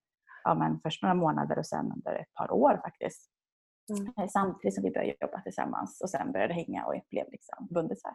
ja, 0.43 0.53
men 0.53 0.79
först 0.79 1.03
några 1.03 1.15
månader 1.15 1.59
och 1.59 1.65
sen 1.65 1.91
under 1.95 2.19
ett 2.19 2.33
par 2.33 2.51
år 2.51 2.79
faktiskt. 2.83 3.31
Mm. 3.89 4.13
Eh, 4.17 4.27
samtidigt 4.29 4.75
som 4.75 4.84
vi 4.84 4.91
började 4.91 5.15
jobba 5.22 5.41
tillsammans 5.41 6.01
och 6.01 6.10
sen 6.10 6.32
började 6.32 6.53
hänga 6.53 6.86
och 6.86 6.94
blev 7.10 7.25
liksom 7.32 7.67
bundisar. 7.70 8.12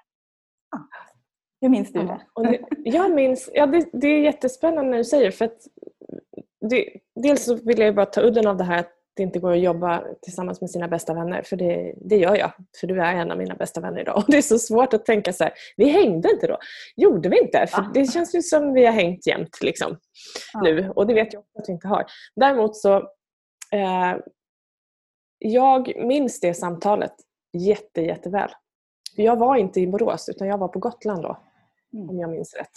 Ja. 0.70 0.88
Hur 1.60 1.68
minns 1.68 1.92
du 1.92 2.02
det? 2.02 2.20
Ja, 2.34 2.42
det 2.42 2.60
jag 2.84 3.14
minns, 3.14 3.50
ja, 3.52 3.66
det, 3.66 3.88
det, 3.92 4.06
är 4.06 4.20
jättespännande 4.20 4.90
när 4.90 4.98
du 4.98 5.04
säger 5.04 5.30
för 5.30 5.44
att 5.44 5.58
det, 6.70 6.88
dels 7.22 7.44
så 7.44 7.54
vill 7.54 7.78
jag 7.78 7.94
bara 7.94 8.06
ta 8.06 8.22
udden 8.22 8.46
av 8.46 8.56
det 8.56 8.64
här 8.64 8.78
att 8.78 8.92
det 9.16 9.22
inte 9.22 9.38
går 9.38 9.52
att 9.52 9.60
jobba 9.60 10.04
tillsammans 10.22 10.60
med 10.60 10.70
sina 10.70 10.88
bästa 10.88 11.14
vänner. 11.14 11.42
För 11.42 11.56
det, 11.56 11.94
det 11.96 12.16
gör 12.16 12.36
jag. 12.36 12.52
För 12.80 12.86
du 12.86 13.00
är 13.02 13.14
en 13.14 13.30
av 13.30 13.38
mina 13.38 13.54
bästa 13.54 13.80
vänner 13.80 14.00
idag. 14.00 14.16
Och 14.16 14.24
det 14.28 14.36
är 14.36 14.42
så 14.42 14.58
svårt 14.58 14.94
att 14.94 15.04
tänka 15.04 15.32
så 15.32 15.44
här, 15.44 15.52
vi 15.76 15.88
hängde 15.88 16.30
inte 16.30 16.46
då. 16.46 16.58
Gjorde 16.96 17.28
vi 17.28 17.40
inte? 17.40 17.66
För 17.66 17.86
det 17.94 18.12
känns 18.12 18.34
ju 18.34 18.42
som 18.42 18.72
vi 18.72 18.86
har 18.86 18.92
hängt 18.92 19.26
jämt 19.26 19.58
liksom, 19.62 19.96
ja. 20.52 20.60
nu. 20.60 20.90
Och 20.96 21.06
det 21.06 21.14
vet 21.14 21.32
jag 21.32 21.40
också 21.40 21.58
att 21.58 21.68
vi 21.68 21.72
inte 21.72 21.88
har. 21.88 22.04
Däremot 22.36 22.76
så 22.76 22.96
eh, 23.72 24.16
jag 25.44 25.92
minns 25.96 26.40
det 26.40 26.54
samtalet 26.54 27.14
jätte, 27.52 28.00
jätteväl. 28.00 28.50
För 29.16 29.22
jag 29.22 29.36
var 29.36 29.56
inte 29.56 29.80
i 29.80 29.86
Borås 29.86 30.28
utan 30.28 30.48
jag 30.48 30.58
var 30.58 30.68
på 30.68 30.78
Gotland 30.78 31.22
då. 31.22 31.38
Mm. 31.92 32.10
Om 32.10 32.18
jag 32.18 32.30
minns 32.30 32.54
rätt. 32.54 32.70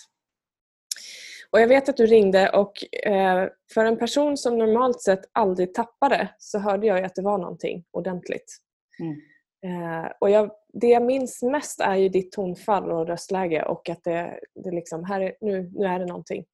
Och 1.52 1.62
Jag 1.62 1.68
vet 1.68 1.90
att 1.90 1.98
du 1.98 2.06
ringde 2.06 2.50
och 2.50 3.06
eh, 3.08 3.50
för 3.74 3.86
en 3.86 3.98
person 3.98 4.38
som 4.38 4.58
normalt 4.58 5.02
sett 5.02 5.30
aldrig 5.32 5.74
tappade 5.74 6.30
så 6.38 6.60
hörde 6.60 6.88
jag 6.88 7.04
att 7.04 7.16
det 7.16 7.22
var 7.22 7.38
någonting 7.38 7.86
ordentligt. 7.92 8.58
Mm. 9.00 9.22
Eh, 9.66 10.12
och 10.20 10.30
jag, 10.30 10.52
det 10.74 10.88
jag 10.88 11.04
minns 11.04 11.44
mest 11.44 11.80
är 11.80 11.96
ju 11.96 12.10
ditt 12.10 12.32
tonfall 12.32 12.92
och 12.92 13.08
röstläge 13.08 13.64
och 13.64 13.90
att 13.90 14.04
det, 14.04 14.40
det 14.64 14.72
liksom, 14.72 15.04
här 15.04 15.22
är, 15.22 15.36
nu, 15.42 15.72
nu 15.76 15.86
är 15.86 16.00
det 16.00 16.06
någonting 16.06 16.46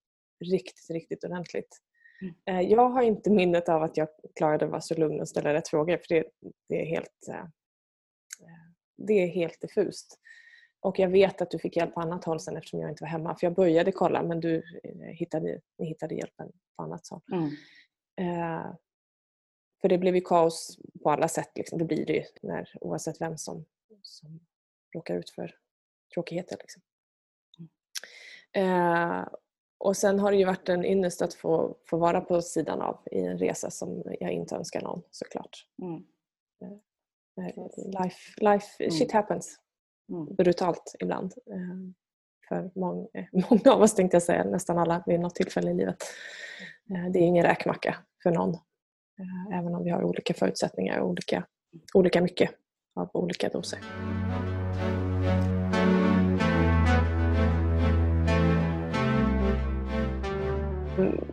riktigt, 0.45 0.89
riktigt 0.89 1.23
ordentligt. 1.23 1.77
Mm. 2.21 2.35
Eh, 2.45 2.71
jag 2.71 2.89
har 2.89 3.01
inte 3.01 3.29
minnet 3.29 3.69
av 3.69 3.83
att 3.83 3.97
jag 3.97 4.07
klarade 4.35 4.65
att 4.65 4.71
vara 4.71 4.81
så 4.81 4.95
lugn 4.95 5.21
och 5.21 5.29
ställa 5.29 5.53
rätt 5.53 5.67
frågor 5.67 5.97
för 5.97 6.15
det, 6.15 6.23
det 6.69 6.81
är 6.81 6.85
helt 6.85 7.27
eh, 7.29 7.35
eh, 7.35 8.71
det 8.97 9.13
är 9.13 9.27
helt 9.27 9.61
diffust. 9.61 10.19
Och 10.79 10.99
jag 10.99 11.09
vet 11.09 11.41
att 11.41 11.51
du 11.51 11.59
fick 11.59 11.77
hjälp 11.77 11.93
på 11.93 11.99
annat 11.99 12.23
håll 12.23 12.39
sen 12.39 12.57
eftersom 12.57 12.79
jag 12.79 12.89
inte 12.89 13.03
var 13.03 13.09
hemma. 13.09 13.35
För 13.35 13.47
jag 13.47 13.55
började 13.55 13.91
kolla 13.91 14.23
men 14.23 14.39
du 14.39 14.63
hittade, 15.13 15.61
ni 15.77 15.85
hittade 15.85 16.15
hjälpen 16.15 16.51
på 16.75 16.83
annat 16.83 17.07
håll. 17.07 17.21
Mm. 17.31 17.49
Eh, 18.15 18.75
för 19.81 19.89
det 19.89 19.97
blev 19.97 20.15
ju 20.15 20.21
kaos 20.21 20.79
på 21.03 21.11
alla 21.11 21.27
sätt. 21.27 21.51
Liksom. 21.55 21.79
Det 21.79 21.85
blir 21.85 22.05
det 22.05 22.13
ju 22.13 22.23
när, 22.41 22.69
oavsett 22.81 23.21
vem 23.21 23.37
som, 23.37 23.65
som 24.01 24.39
råkar 24.93 25.15
ut 25.15 25.29
för 25.29 25.55
tråkigheter. 26.13 26.57
Liksom. 26.59 26.81
Eh, 28.53 29.27
och 29.81 29.97
sen 29.97 30.19
har 30.19 30.31
det 30.31 30.37
ju 30.37 30.45
varit 30.45 30.69
en 30.69 30.85
ynnest 30.85 31.21
att 31.21 31.33
få, 31.33 31.75
få 31.89 31.97
vara 31.97 32.21
på 32.21 32.41
sidan 32.41 32.81
av 32.81 32.99
i 33.11 33.19
en 33.19 33.37
resa 33.37 33.71
som 33.71 34.03
jag 34.19 34.31
inte 34.31 34.55
önskar 34.55 34.81
någon 34.81 35.01
såklart. 35.11 35.65
Mm. 35.81 36.03
Eh, 37.37 38.03
life, 38.03 38.17
life, 38.37 38.83
mm. 38.83 38.91
shit 38.91 39.11
happens. 39.11 39.59
Mm. 40.09 40.35
Brutalt 40.35 40.95
ibland. 40.99 41.33
Eh, 41.51 41.93
för 42.49 42.71
många, 42.75 43.07
många 43.49 43.75
av 43.75 43.81
oss 43.81 43.95
tänkte 43.95 44.15
jag 44.15 44.23
säga, 44.23 44.43
nästan 44.43 44.77
alla 44.77 45.03
vid 45.05 45.19
något 45.19 45.35
tillfälle 45.35 45.71
i 45.71 45.73
livet. 45.73 46.03
Eh, 46.89 47.11
det 47.11 47.19
är 47.19 47.23
ingen 47.23 47.45
räkmacka 47.45 47.95
för 48.23 48.31
någon. 48.31 48.57
Även 49.53 49.75
om 49.75 49.83
vi 49.83 49.89
har 49.89 50.03
olika 50.03 50.33
förutsättningar 50.33 50.99
och 50.99 51.09
olika, 51.09 51.45
olika 51.93 52.21
mycket 52.21 52.51
av 52.95 53.09
olika 53.13 53.49
doser. 53.49 53.79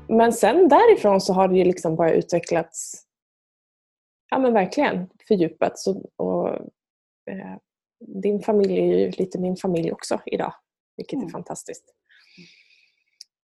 Men 0.08 0.32
sen 0.32 0.68
därifrån 0.68 1.20
så 1.20 1.32
har 1.32 1.48
det 1.48 1.56
ju 1.56 1.64
liksom 1.64 1.96
bara 1.96 2.12
utvecklats, 2.12 3.04
ja 4.30 4.38
men 4.38 4.52
verkligen 4.52 5.08
fördjupats. 5.28 5.86
Och, 5.86 6.04
och 6.16 6.48
eh, 7.30 7.56
din 8.22 8.40
familj 8.40 8.78
är 8.78 8.98
ju 8.98 9.10
lite 9.10 9.38
min 9.38 9.56
familj 9.56 9.92
också 9.92 10.20
idag, 10.26 10.54
vilket 10.96 11.16
mm. 11.16 11.26
är 11.26 11.30
fantastiskt. 11.30 11.84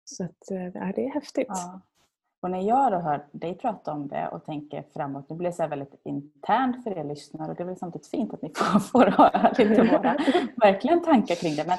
Så 0.04 0.24
att, 0.24 0.50
eh, 0.50 0.88
det 0.94 1.04
är 1.04 1.14
häftigt. 1.14 1.46
Ja. 1.48 1.80
Och 2.40 2.50
när 2.50 2.62
jag 2.62 2.92
då 2.92 2.98
hör 2.98 3.26
dig 3.32 3.58
prata 3.58 3.92
om 3.92 4.08
det 4.08 4.28
och 4.28 4.44
tänker 4.44 4.84
framåt, 4.94 5.30
nu 5.30 5.36
blir 5.36 5.48
det 5.48 5.56
så 5.56 5.66
väldigt 5.66 6.00
internt 6.04 6.84
för 6.84 6.98
er 6.98 7.04
lyssnare 7.04 7.50
och 7.50 7.56
det 7.56 7.62
är 7.62 7.66
väl 7.66 7.76
samtidigt 7.76 8.06
fint 8.06 8.34
att 8.34 8.42
ni 8.42 8.52
får, 8.56 8.78
får 8.92 9.06
höra 9.06 9.52
lite 9.58 9.82
våra 9.82 10.16
verkligen 10.56 11.02
tankar 11.02 11.34
kring 11.34 11.56
det. 11.56 11.64
Men 11.66 11.78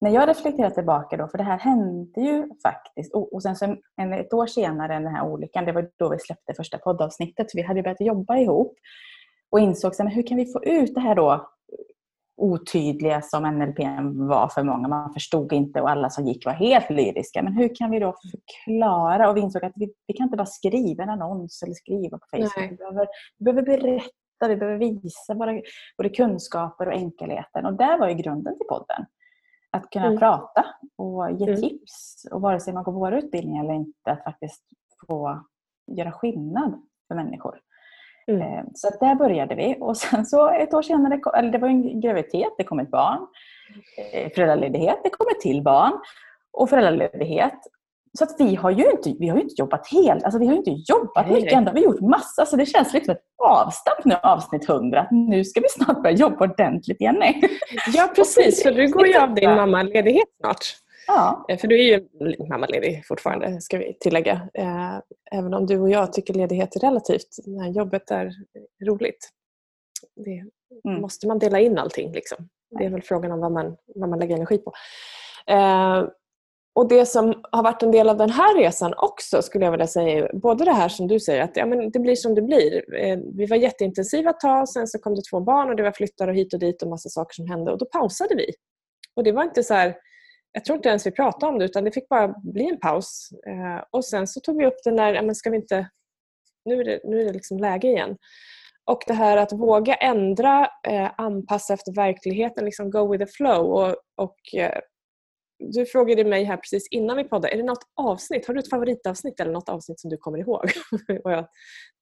när 0.00 0.10
jag 0.10 0.28
reflekterar 0.28 0.70
tillbaka 0.70 1.16
då, 1.16 1.28
för 1.28 1.38
det 1.38 1.44
här 1.44 1.58
hände 1.58 2.20
ju 2.20 2.48
faktiskt 2.62 3.14
och, 3.14 3.34
och 3.34 3.42
sen 3.42 3.56
så 3.56 3.76
en, 3.96 4.12
ett 4.12 4.32
år 4.32 4.46
senare 4.46 4.94
än 4.94 5.04
den 5.04 5.14
här 5.14 5.26
olyckan, 5.26 5.64
det 5.64 5.72
var 5.72 5.90
då 5.96 6.08
vi 6.08 6.18
släppte 6.18 6.54
första 6.54 6.78
poddavsnittet, 6.78 7.50
så 7.50 7.56
vi 7.58 7.62
hade 7.62 7.82
börjat 7.82 8.00
jobba 8.00 8.36
ihop 8.36 8.74
och 9.50 9.60
insåg 9.60 9.94
så, 9.94 10.04
men 10.04 10.12
hur 10.12 10.26
kan 10.26 10.36
vi 10.36 10.52
få 10.52 10.64
ut 10.64 10.94
det 10.94 11.00
här 11.00 11.14
då 11.14 11.50
otydliga 12.40 13.22
som 13.22 13.42
NLPM 13.42 14.28
var 14.28 14.48
för 14.48 14.62
många. 14.62 14.88
Man 14.88 15.12
förstod 15.12 15.52
inte 15.52 15.80
och 15.80 15.90
alla 15.90 16.10
som 16.10 16.26
gick 16.26 16.46
var 16.46 16.52
helt 16.52 16.90
lyriska. 16.90 17.42
Men 17.42 17.52
hur 17.52 17.74
kan 17.74 17.90
vi 17.90 17.98
då 17.98 18.14
förklara? 18.30 19.30
Och 19.30 19.36
vi 19.36 19.40
insåg 19.40 19.64
att 19.64 19.72
vi, 19.74 19.92
vi 20.06 20.14
kan 20.14 20.24
inte 20.24 20.36
bara 20.36 20.46
skriva 20.46 21.02
en 21.02 21.10
annons 21.10 21.62
eller 21.62 21.74
skriva 21.74 22.18
på 22.18 22.26
Facebook. 22.30 22.70
Vi 22.70 22.76
behöver, 22.76 23.06
vi 23.38 23.44
behöver 23.44 23.62
berätta, 23.62 24.48
vi 24.48 24.56
behöver 24.56 24.78
visa 24.78 25.34
våra, 25.34 25.60
både 25.96 26.08
kunskaper 26.08 26.86
och 26.86 26.92
enkelheten. 26.92 27.66
Och 27.66 27.74
där 27.74 27.98
var 27.98 28.08
ju 28.08 28.14
grunden 28.14 28.56
till 28.58 28.66
podden. 28.68 29.06
Att 29.72 29.90
kunna 29.90 30.06
mm. 30.06 30.18
prata 30.18 30.66
och 30.98 31.30
ge 31.30 31.46
mm. 31.46 31.60
tips. 31.60 32.26
Och 32.32 32.40
vare 32.40 32.60
sig 32.60 32.74
man 32.74 32.84
går 32.84 32.92
våra 32.92 33.18
utbildningar 33.18 33.64
eller 33.64 33.74
inte, 33.74 34.10
att 34.10 34.24
faktiskt 34.24 34.64
få 35.06 35.44
göra 35.86 36.12
skillnad 36.12 36.82
för 37.08 37.14
människor. 37.14 37.60
Mm. 38.26 38.42
Eh, 38.42 38.64
så 38.74 38.88
att 38.88 39.00
där 39.00 39.14
började 39.14 39.54
vi. 39.54 39.76
Och 39.80 39.96
sen 39.96 40.26
så 40.26 40.50
ett 40.50 40.74
år 40.74 40.82
senare, 40.82 41.20
eller 41.36 41.52
det 41.52 41.58
var 41.58 41.68
en 41.68 42.00
graviditet, 42.00 42.52
det 42.58 42.64
kom 42.64 42.80
ett 42.80 42.90
barn. 42.90 43.26
Eh, 44.12 44.32
föräldraledighet, 44.34 45.00
det 45.04 45.10
kom 45.10 45.26
ett 45.36 45.40
till 45.40 45.62
barn. 45.62 45.92
Och 46.52 46.70
föräldraledighet. 46.70 47.60
Så 48.18 48.24
att 48.24 48.36
vi 48.38 48.54
har 48.54 48.70
ju 48.70 48.90
inte, 48.90 49.14
vi 49.18 49.28
har 49.28 49.40
inte 49.40 49.54
jobbat 49.58 49.88
helt, 49.92 50.24
alltså 50.24 50.38
vi 50.38 50.46
har 50.46 50.54
inte 50.54 50.70
jobbat 50.70 51.26
Nej. 51.26 51.34
mycket, 51.34 51.52
ändå 51.52 51.70
har 51.70 51.74
vi 51.74 51.84
gjort 51.84 52.00
massa. 52.00 52.46
Så 52.46 52.56
det 52.56 52.66
känns 52.66 52.92
liksom 52.92 53.12
ett 53.12 53.22
avstamp 53.44 54.04
nu, 54.04 54.14
avsnitt 54.14 54.68
100. 54.68 55.06
Nu 55.10 55.44
ska 55.44 55.60
vi 55.60 55.68
snart 55.68 56.02
börja 56.02 56.16
jobba 56.16 56.44
ordentligt 56.44 57.00
igen. 57.00 57.16
Ja 57.94 58.12
precis, 58.16 58.62
för 58.62 58.70
du 58.70 58.88
går 58.88 59.06
ju 59.06 59.18
av 59.18 59.34
din 59.34 59.50
mammaledighet 59.50 60.28
snart. 60.40 60.76
Ja. 61.06 61.44
Eh, 61.48 61.58
för 61.58 61.68
du 61.68 61.78
är 61.78 61.98
ju 61.98 62.08
mammaledig 62.48 63.06
fortfarande, 63.06 63.60
ska 63.60 63.78
vi 63.78 63.96
tillägga. 64.00 64.48
Eh, 64.54 64.98
även 65.32 65.54
om 65.54 65.66
du 65.66 65.78
och 65.78 65.90
jag 65.90 66.12
tycker 66.12 66.34
ledighet 66.34 66.76
är 66.76 66.80
relativt. 66.80 67.28
När 67.46 67.68
jobbet 67.68 68.10
är 68.10 68.32
roligt. 68.84 69.28
Det 70.16 70.44
mm. 70.88 71.00
måste 71.00 71.26
man 71.26 71.38
dela 71.38 71.60
in 71.60 71.78
allting. 71.78 72.12
Liksom. 72.12 72.48
Det 72.78 72.84
är 72.84 72.90
väl 72.90 73.02
frågan 73.02 73.32
om 73.32 73.40
vad 73.40 73.52
man, 73.52 73.76
vad 73.94 74.08
man 74.08 74.18
lägger 74.18 74.36
energi 74.36 74.58
på. 74.58 74.72
Och 76.80 76.88
Det 76.88 77.06
som 77.06 77.42
har 77.52 77.62
varit 77.62 77.82
en 77.82 77.90
del 77.90 78.08
av 78.08 78.16
den 78.16 78.30
här 78.30 78.58
resan 78.58 78.94
också 78.96 79.42
skulle 79.42 79.64
jag 79.64 79.72
vilja 79.72 79.86
säga 79.86 80.28
både 80.32 80.64
det 80.64 80.72
här 80.72 80.88
som 80.88 81.08
du 81.08 81.20
säger 81.20 81.42
att 81.42 81.56
ja, 81.56 81.66
men 81.66 81.90
det 81.90 81.98
blir 81.98 82.16
som 82.16 82.34
det 82.34 82.42
blir. 82.42 82.94
Eh, 82.96 83.18
vi 83.36 83.46
var 83.46 83.56
jätteintensiva 83.56 84.30
ett 84.30 84.40
tag, 84.40 84.68
sen 84.68 84.86
så 84.86 84.98
kom 84.98 85.14
det 85.14 85.22
två 85.30 85.40
barn 85.40 85.68
och 85.70 85.76
det 85.76 85.82
var 85.82 85.92
flyttar 85.92 86.28
och 86.28 86.34
hit 86.34 86.54
och 86.54 86.60
dit 86.60 86.82
och 86.82 86.88
massa 86.88 87.08
saker 87.08 87.34
som 87.34 87.48
hände 87.48 87.72
och 87.72 87.78
då 87.78 87.86
pausade 87.86 88.34
vi. 88.34 88.52
Och 89.16 89.24
det 89.24 89.32
var 89.32 89.42
inte 89.42 89.62
så 89.62 89.74
här, 89.74 89.96
jag 90.52 90.64
tror 90.64 90.76
inte 90.76 90.88
ens 90.88 91.06
vi 91.06 91.10
pratade 91.10 91.52
om 91.52 91.58
det 91.58 91.64
utan 91.64 91.84
det 91.84 91.92
fick 91.92 92.08
bara 92.08 92.34
bli 92.42 92.68
en 92.68 92.80
paus. 92.80 93.28
Eh, 93.46 93.84
och 93.90 94.04
sen 94.04 94.26
så 94.26 94.40
tog 94.40 94.58
vi 94.58 94.66
upp 94.66 94.84
det 94.84 94.90
ja, 94.90 95.22
men 95.22 95.34
ska 95.34 95.50
vi 95.50 95.56
inte, 95.56 95.88
nu 96.64 96.80
är 96.80 96.84
det, 96.84 97.00
nu 97.04 97.20
är 97.20 97.24
det 97.24 97.32
liksom 97.32 97.58
läge 97.58 97.88
igen. 97.88 98.16
Och 98.84 99.02
det 99.06 99.14
här 99.14 99.36
att 99.36 99.52
våga 99.52 99.94
ändra, 99.94 100.68
eh, 100.88 101.10
anpassa 101.16 101.74
efter 101.74 101.92
verkligheten, 101.94 102.64
liksom 102.64 102.90
go 102.90 103.12
with 103.12 103.24
the 103.24 103.32
flow. 103.32 103.66
Och, 103.66 103.96
och 104.16 104.54
eh, 104.54 104.78
du 105.60 105.86
frågade 105.86 106.24
mig 106.24 106.44
här 106.44 106.56
precis 106.56 106.88
innan 106.90 107.16
vi 107.16 107.24
poddade, 107.24 107.54
är 107.54 107.56
det 107.56 107.62
något 107.62 107.84
avsnitt, 107.94 108.46
har 108.46 108.54
du 108.54 108.60
ett 108.60 108.70
favoritavsnitt 108.70 109.40
eller 109.40 109.52
något 109.52 109.68
avsnitt 109.68 110.00
som 110.00 110.10
du 110.10 110.16
kommer 110.16 110.38
ihåg? 110.38 110.64
och 111.24 111.32
jag 111.32 111.48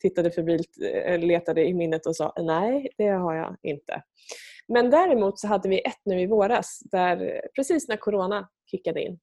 tittade 0.02 0.30
febrilt, 0.30 0.78
eh, 1.04 1.18
letade 1.18 1.64
i 1.64 1.74
minnet 1.74 2.06
och 2.06 2.16
sa 2.16 2.32
nej, 2.36 2.88
det 2.96 3.08
har 3.08 3.34
jag 3.34 3.56
inte. 3.62 4.02
Men 4.68 4.90
däremot 4.90 5.38
så 5.38 5.46
hade 5.46 5.68
vi 5.68 5.80
ett 5.80 6.00
nu 6.04 6.20
i 6.20 6.26
våras 6.26 6.80
där 6.84 7.42
precis 7.56 7.88
när 7.88 7.96
Corona 7.96 8.48
kickade 8.70 9.02
in 9.02 9.18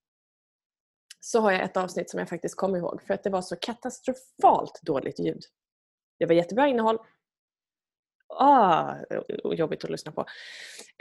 så 1.20 1.40
har 1.40 1.52
jag 1.52 1.64
ett 1.64 1.78
avsnitt 1.78 2.10
som 2.10 2.20
jag 2.20 2.30
faktiskt 2.30 2.56
kommer 2.56 2.78
ihåg 2.78 3.02
för 3.08 3.14
att 3.14 3.24
det 3.24 3.30
var 3.30 3.42
så 3.42 3.56
katastrofalt 3.56 4.80
dåligt 4.82 5.20
ljud. 5.20 5.42
Det 6.20 6.26
var 6.26 6.34
jättebra 6.34 6.68
innehåll. 6.68 6.98
Ah, 8.38 8.96
jobbigt 9.54 9.84
att 9.84 9.90
lyssna 9.90 10.12
på. 10.12 10.26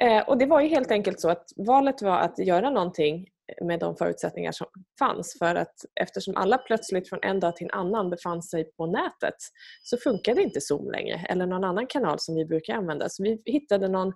Eh, 0.03 0.29
och 0.29 0.38
Det 0.38 0.47
var 0.47 0.61
ju 0.61 0.68
helt 0.68 0.90
enkelt 0.90 1.20
så 1.20 1.29
att 1.31 1.44
valet 1.57 2.03
var 2.03 2.18
att 2.18 2.38
göra 2.38 2.70
någonting 2.70 3.29
med 3.62 3.81
de 3.81 3.97
förutsättningar 3.97 4.53
som 4.53 4.66
fanns. 4.99 5.37
För 5.38 5.55
att 5.55 5.75
eftersom 6.01 6.37
alla 6.37 6.59
plötsligt 6.59 7.09
från 7.09 7.18
en 7.23 7.40
dag 7.40 7.57
till 7.57 7.66
en 7.66 7.79
annan 7.79 8.11
befann 8.11 8.42
sig 8.42 8.64
på 8.64 8.87
nätet 8.87 9.35
så 9.83 9.97
funkade 9.97 10.42
inte 10.42 10.61
Zoom 10.61 10.90
längre 10.90 11.27
eller 11.29 11.47
någon 11.47 11.64
annan 11.64 11.87
kanal 11.87 12.18
som 12.18 12.35
vi 12.35 12.44
brukar 12.44 12.75
använda. 12.75 13.09
Så 13.09 13.23
vi 13.23 13.42
hittade 13.44 13.88
någon 13.88 14.12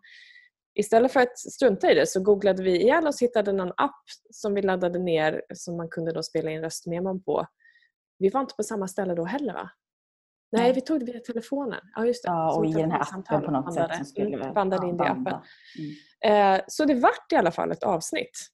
Istället 0.75 1.13
för 1.13 1.21
att 1.21 1.39
strunta 1.39 1.91
i 1.91 1.95
det 1.95 2.07
så 2.07 2.21
googlade 2.21 2.63
vi 2.63 2.83
ihjäl 2.83 3.07
oss 3.07 3.23
och 3.23 3.25
hittade 3.25 3.53
någon 3.53 3.73
app 3.77 4.03
som 4.31 4.55
vi 4.55 4.63
laddade 4.63 4.99
ner 4.99 5.43
som 5.55 5.77
man 5.77 5.89
kunde 5.89 6.13
då 6.13 6.23
spela 6.23 6.51
in 6.51 6.63
röstmemon 6.63 7.23
på. 7.23 7.47
Vi 8.19 8.29
var 8.29 8.41
inte 8.41 8.55
på 8.55 8.63
samma 8.63 8.89
ställe 8.89 9.15
då 9.15 9.25
heller 9.25 9.53
va? 9.53 9.71
Nej, 10.53 10.73
vi 10.73 10.81
tog 10.81 11.01
det 11.01 11.13
via 11.13 11.21
telefonen. 11.21 11.81
Ja, 11.95 12.07
just 12.07 12.25
det. 12.25 12.29
Ja, 12.29 12.57
och 12.57 12.67
i 12.67 12.73
den 12.73 12.91
här 12.91 13.01
appen 13.01 13.43
på 13.43 13.51
något 13.51 13.65
bandade, 13.65 13.89
sätt. 13.89 13.97
Som 13.97 14.05
skulle 14.05 14.37
mm, 14.37 14.55
bandade 14.55 14.89
in 14.89 14.97
det 14.97 15.05
i 15.05 15.09
appen. 15.09 15.41
Mm. 16.23 16.55
Eh, 16.57 16.65
så 16.69 16.85
det 16.85 16.95
vart 16.95 17.33
i 17.33 17.37
alla 17.37 17.51
fall 17.51 17.73
ett 17.73 17.83
avsnitt. 17.83 18.49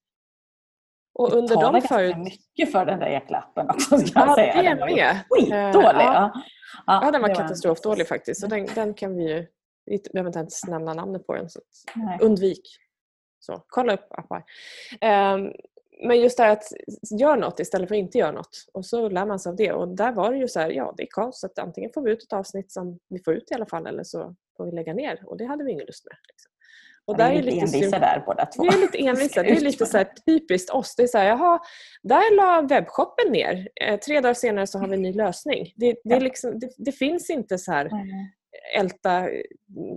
Och 1.14 1.30
det 1.30 1.37
under 1.37 1.57
de 1.57 1.83
förut... 1.83 2.16
mycket 2.16 2.72
för 2.72 2.87
den 2.87 2.98
där 2.98 3.09
jäkla 3.09 3.38
appen 3.38 3.70
också. 3.70 3.98
Ska 3.98 4.20
ja, 4.20 4.35
säga. 4.35 4.62
det 4.62 4.74
med. 4.74 5.20
Skitdålig. 5.30 5.88
Uh, 5.88 6.02
ja. 6.02 6.33
Ja, 6.87 7.04
ja 7.04 7.11
den 7.11 7.22
var, 7.22 7.28
var 7.28 7.35
katastrofdålig 7.35 8.09
faktiskt. 8.09 8.40
Så 8.40 8.46
den, 8.46 8.66
den 8.74 8.94
kan 8.94 9.16
vi 9.16 9.28
ju... 9.33 9.46
Vi 9.87 10.02
behöver 10.12 10.28
inte 10.28 10.38
ens 10.38 10.66
nämna 10.66 10.94
namnet 10.94 11.26
på 11.26 11.35
den. 11.35 11.50
Så 11.50 11.61
undvik. 12.20 12.78
Så, 13.38 13.64
kolla 13.68 13.94
upp 13.94 14.07
appar. 14.11 14.44
Um, 15.35 15.52
men 16.02 16.20
just 16.20 16.37
det 16.37 16.42
här 16.42 16.52
att 16.52 16.72
göra 17.20 17.37
något 17.37 17.61
istället 17.61 17.88
för 17.88 17.94
att 17.94 17.98
inte 17.98 18.18
göra 18.18 18.33
något. 18.33 18.66
Och 18.72 18.87
så 18.87 19.09
lär 19.09 19.26
man 19.26 19.38
sig 19.38 19.50
av 19.50 19.57
det. 19.57 19.72
Och 19.72 19.88
där 19.88 20.12
var 20.12 20.33
det 20.33 20.38
ju 20.38 20.48
så 20.48 20.61
här, 20.61 20.70
ja 20.70 20.94
det 20.96 21.02
är 21.02 21.09
kaos. 21.11 21.44
Att 21.44 21.59
antingen 21.59 21.90
får 21.94 22.02
vi 22.02 22.12
ut 22.12 22.22
ett 22.22 22.33
avsnitt 22.33 22.72
som 22.72 22.98
vi 23.09 23.18
får 23.18 23.35
ut 23.35 23.50
i 23.50 23.54
alla 23.54 23.66
fall 23.66 23.87
eller 23.87 24.04
så 24.04 24.35
får 24.57 24.66
vi 24.66 24.72
lägga 24.72 24.94
ner. 24.94 25.22
Och 25.26 25.37
det 25.37 25.44
hade 25.44 25.64
vi 25.64 25.72
ingen 25.72 25.87
lust 25.87 26.04
med. 26.04 26.16
Liksom. 26.28 26.50
Och 27.07 27.16
där 27.16 27.30
är 27.30 27.42
lite 27.42 27.59
envisa 27.59 27.98
där 27.98 28.22
båda 28.26 28.46
två. 28.46 28.62
Vi 28.62 28.68
är 28.68 28.80
lite 28.80 28.98
envisa. 28.98 29.42
Det 29.42 29.50
är 29.50 29.61
lite 29.70 29.87
så 29.87 30.04
typiskt 30.26 30.70
oss. 30.70 30.94
Det 30.96 31.02
är 31.02 31.07
så 31.07 31.18
här, 31.18 31.26
jaha, 31.26 31.61
där 32.02 32.37
la 32.37 32.62
webbshoppen 32.62 33.33
ner. 33.33 33.68
Eh, 33.80 33.98
tre 33.98 34.20
dagar 34.20 34.35
senare 34.35 34.66
så 34.66 34.78
har 34.78 34.88
vi 34.88 34.94
en 34.94 35.02
ny 35.02 35.12
lösning. 35.12 35.72
Det, 35.76 35.96
det, 36.04 36.20
liksom, 36.20 36.59
det, 36.59 36.70
det 36.76 36.92
finns 36.92 37.30
inte 37.30 37.59
så 37.59 37.72
här 37.72 37.90
älta 38.76 39.28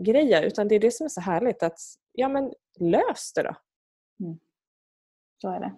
grejer 0.05 0.43
utan 0.43 0.67
det 0.67 0.75
är 0.75 0.79
det 0.79 0.91
som 0.91 1.05
är 1.05 1.09
så 1.09 1.21
härligt 1.21 1.63
att 1.63 1.79
ja 2.11 2.29
men 2.29 2.53
lös 2.79 3.33
det 3.35 3.43
då. 3.43 3.55
Mm. 4.25 4.39
Så 5.41 5.49
är 5.49 5.59
det. 5.59 5.73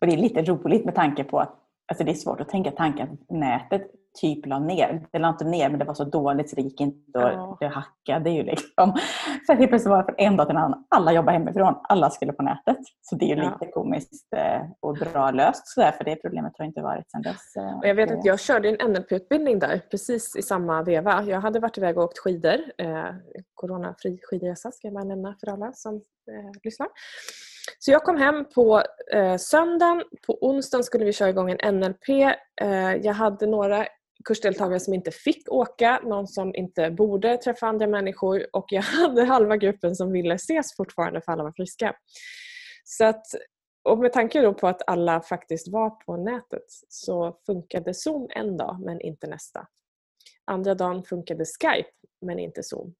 Och 0.00 0.06
det 0.06 0.12
är 0.12 0.16
lite 0.16 0.42
roligt 0.42 0.84
med 0.84 0.94
tanke 0.94 1.24
på 1.24 1.40
att 1.40 1.54
alltså 1.86 2.04
det 2.04 2.10
är 2.10 2.14
svårt 2.14 2.40
att 2.40 2.48
tänka 2.48 2.70
tanken 2.70 3.08
att 3.12 3.36
nätet 3.36 3.90
typ 4.20 4.46
la 4.46 4.58
ner. 4.58 5.06
Det 5.10 5.18
la 5.18 5.28
inte 5.28 5.44
ner 5.44 5.70
men 5.70 5.78
det 5.78 5.84
var 5.84 5.94
så 5.94 6.04
dåligt 6.04 6.50
så 6.50 6.56
det 6.56 6.62
gick 6.62 6.80
inte 6.80 7.18
och 7.18 7.30
ja. 7.30 7.56
det 7.60 7.66
hackade 7.66 8.30
ju 8.30 8.42
liksom. 8.42 8.98
Så 9.46 9.52
helt 9.52 9.68
plötsligt 9.68 9.90
var 9.90 9.98
det 9.98 10.04
från 10.04 10.14
en 10.18 10.36
dag 10.36 10.46
till 10.46 10.56
en 10.56 10.62
annan. 10.62 10.84
Alla 10.88 11.12
jobbar 11.12 11.32
hemifrån. 11.32 11.74
Alla 11.82 12.10
skulle 12.10 12.32
på 12.32 12.42
nätet. 12.42 12.76
Så 13.02 13.16
det 13.16 13.24
är 13.24 13.36
ju 13.36 13.42
ja. 13.42 13.58
lite 13.60 13.72
komiskt 13.72 14.32
eh, 14.36 14.62
och 14.80 14.94
bra 14.94 15.30
löst 15.30 15.68
sådär 15.68 15.92
för 15.92 16.04
det 16.04 16.16
problemet 16.16 16.52
har 16.58 16.64
inte 16.64 16.82
varit 16.82 17.10
sedan 17.10 17.22
dess. 17.22 17.56
Eh, 17.56 17.78
och 17.78 17.86
jag 17.86 17.94
vet 17.94 18.10
att 18.10 18.24
jag 18.24 18.40
körde 18.40 18.68
en 18.68 18.90
NLP-utbildning 18.90 19.58
där 19.58 19.80
precis 19.90 20.36
i 20.36 20.42
samma 20.42 20.82
veva. 20.82 21.22
Jag 21.22 21.40
hade 21.40 21.60
varit 21.60 21.78
iväg 21.78 21.98
och 21.98 22.04
åkt 22.04 22.18
skidor. 22.18 22.58
Eh, 22.78 23.04
coronafri 23.54 24.18
skidresa 24.22 24.72
ska 24.72 24.86
jag 24.86 24.94
bara 24.94 25.04
nämna 25.04 25.34
för 25.40 25.52
alla 25.52 25.72
som 25.72 25.94
eh, 25.94 26.60
lyssnar. 26.62 26.88
Så 27.78 27.90
jag 27.90 28.02
kom 28.02 28.16
hem 28.16 28.44
på 28.54 28.82
eh, 29.12 29.36
söndagen. 29.36 30.02
På 30.26 30.38
onsdagen 30.40 30.84
skulle 30.84 31.04
vi 31.04 31.12
köra 31.12 31.28
igång 31.28 31.50
en 31.50 31.78
NLP. 31.78 32.08
Eh, 32.60 32.94
jag 33.02 33.14
hade 33.14 33.46
några 33.46 33.86
kursdeltagare 34.24 34.80
som 34.80 34.94
inte 34.94 35.10
fick 35.10 35.52
åka, 35.52 36.00
någon 36.04 36.28
som 36.28 36.54
inte 36.54 36.90
borde 36.90 37.36
träffa 37.36 37.66
andra 37.66 37.86
människor 37.86 38.46
och 38.52 38.66
jag 38.68 38.82
hade 38.82 39.24
halva 39.24 39.56
gruppen 39.56 39.96
som 39.96 40.12
ville 40.12 40.34
ses 40.34 40.76
fortfarande 40.76 41.20
för 41.20 41.32
alla 41.32 41.44
var 41.44 41.52
friska. 41.52 41.96
Så 42.84 43.04
att, 43.04 43.26
och 43.84 43.98
med 43.98 44.12
tanke 44.12 44.42
då 44.42 44.54
på 44.54 44.68
att 44.68 44.82
alla 44.86 45.20
faktiskt 45.20 45.68
var 45.68 45.90
på 45.90 46.16
nätet 46.16 46.64
så 46.88 47.38
funkade 47.46 47.94
Zoom 47.94 48.28
en 48.30 48.56
dag 48.56 48.80
men 48.84 49.00
inte 49.00 49.26
nästa. 49.26 49.66
Andra 50.44 50.74
dagen 50.74 51.02
funkade 51.02 51.44
Skype 51.44 51.90
men 52.20 52.38
inte 52.38 52.62
Zoom. 52.62 52.94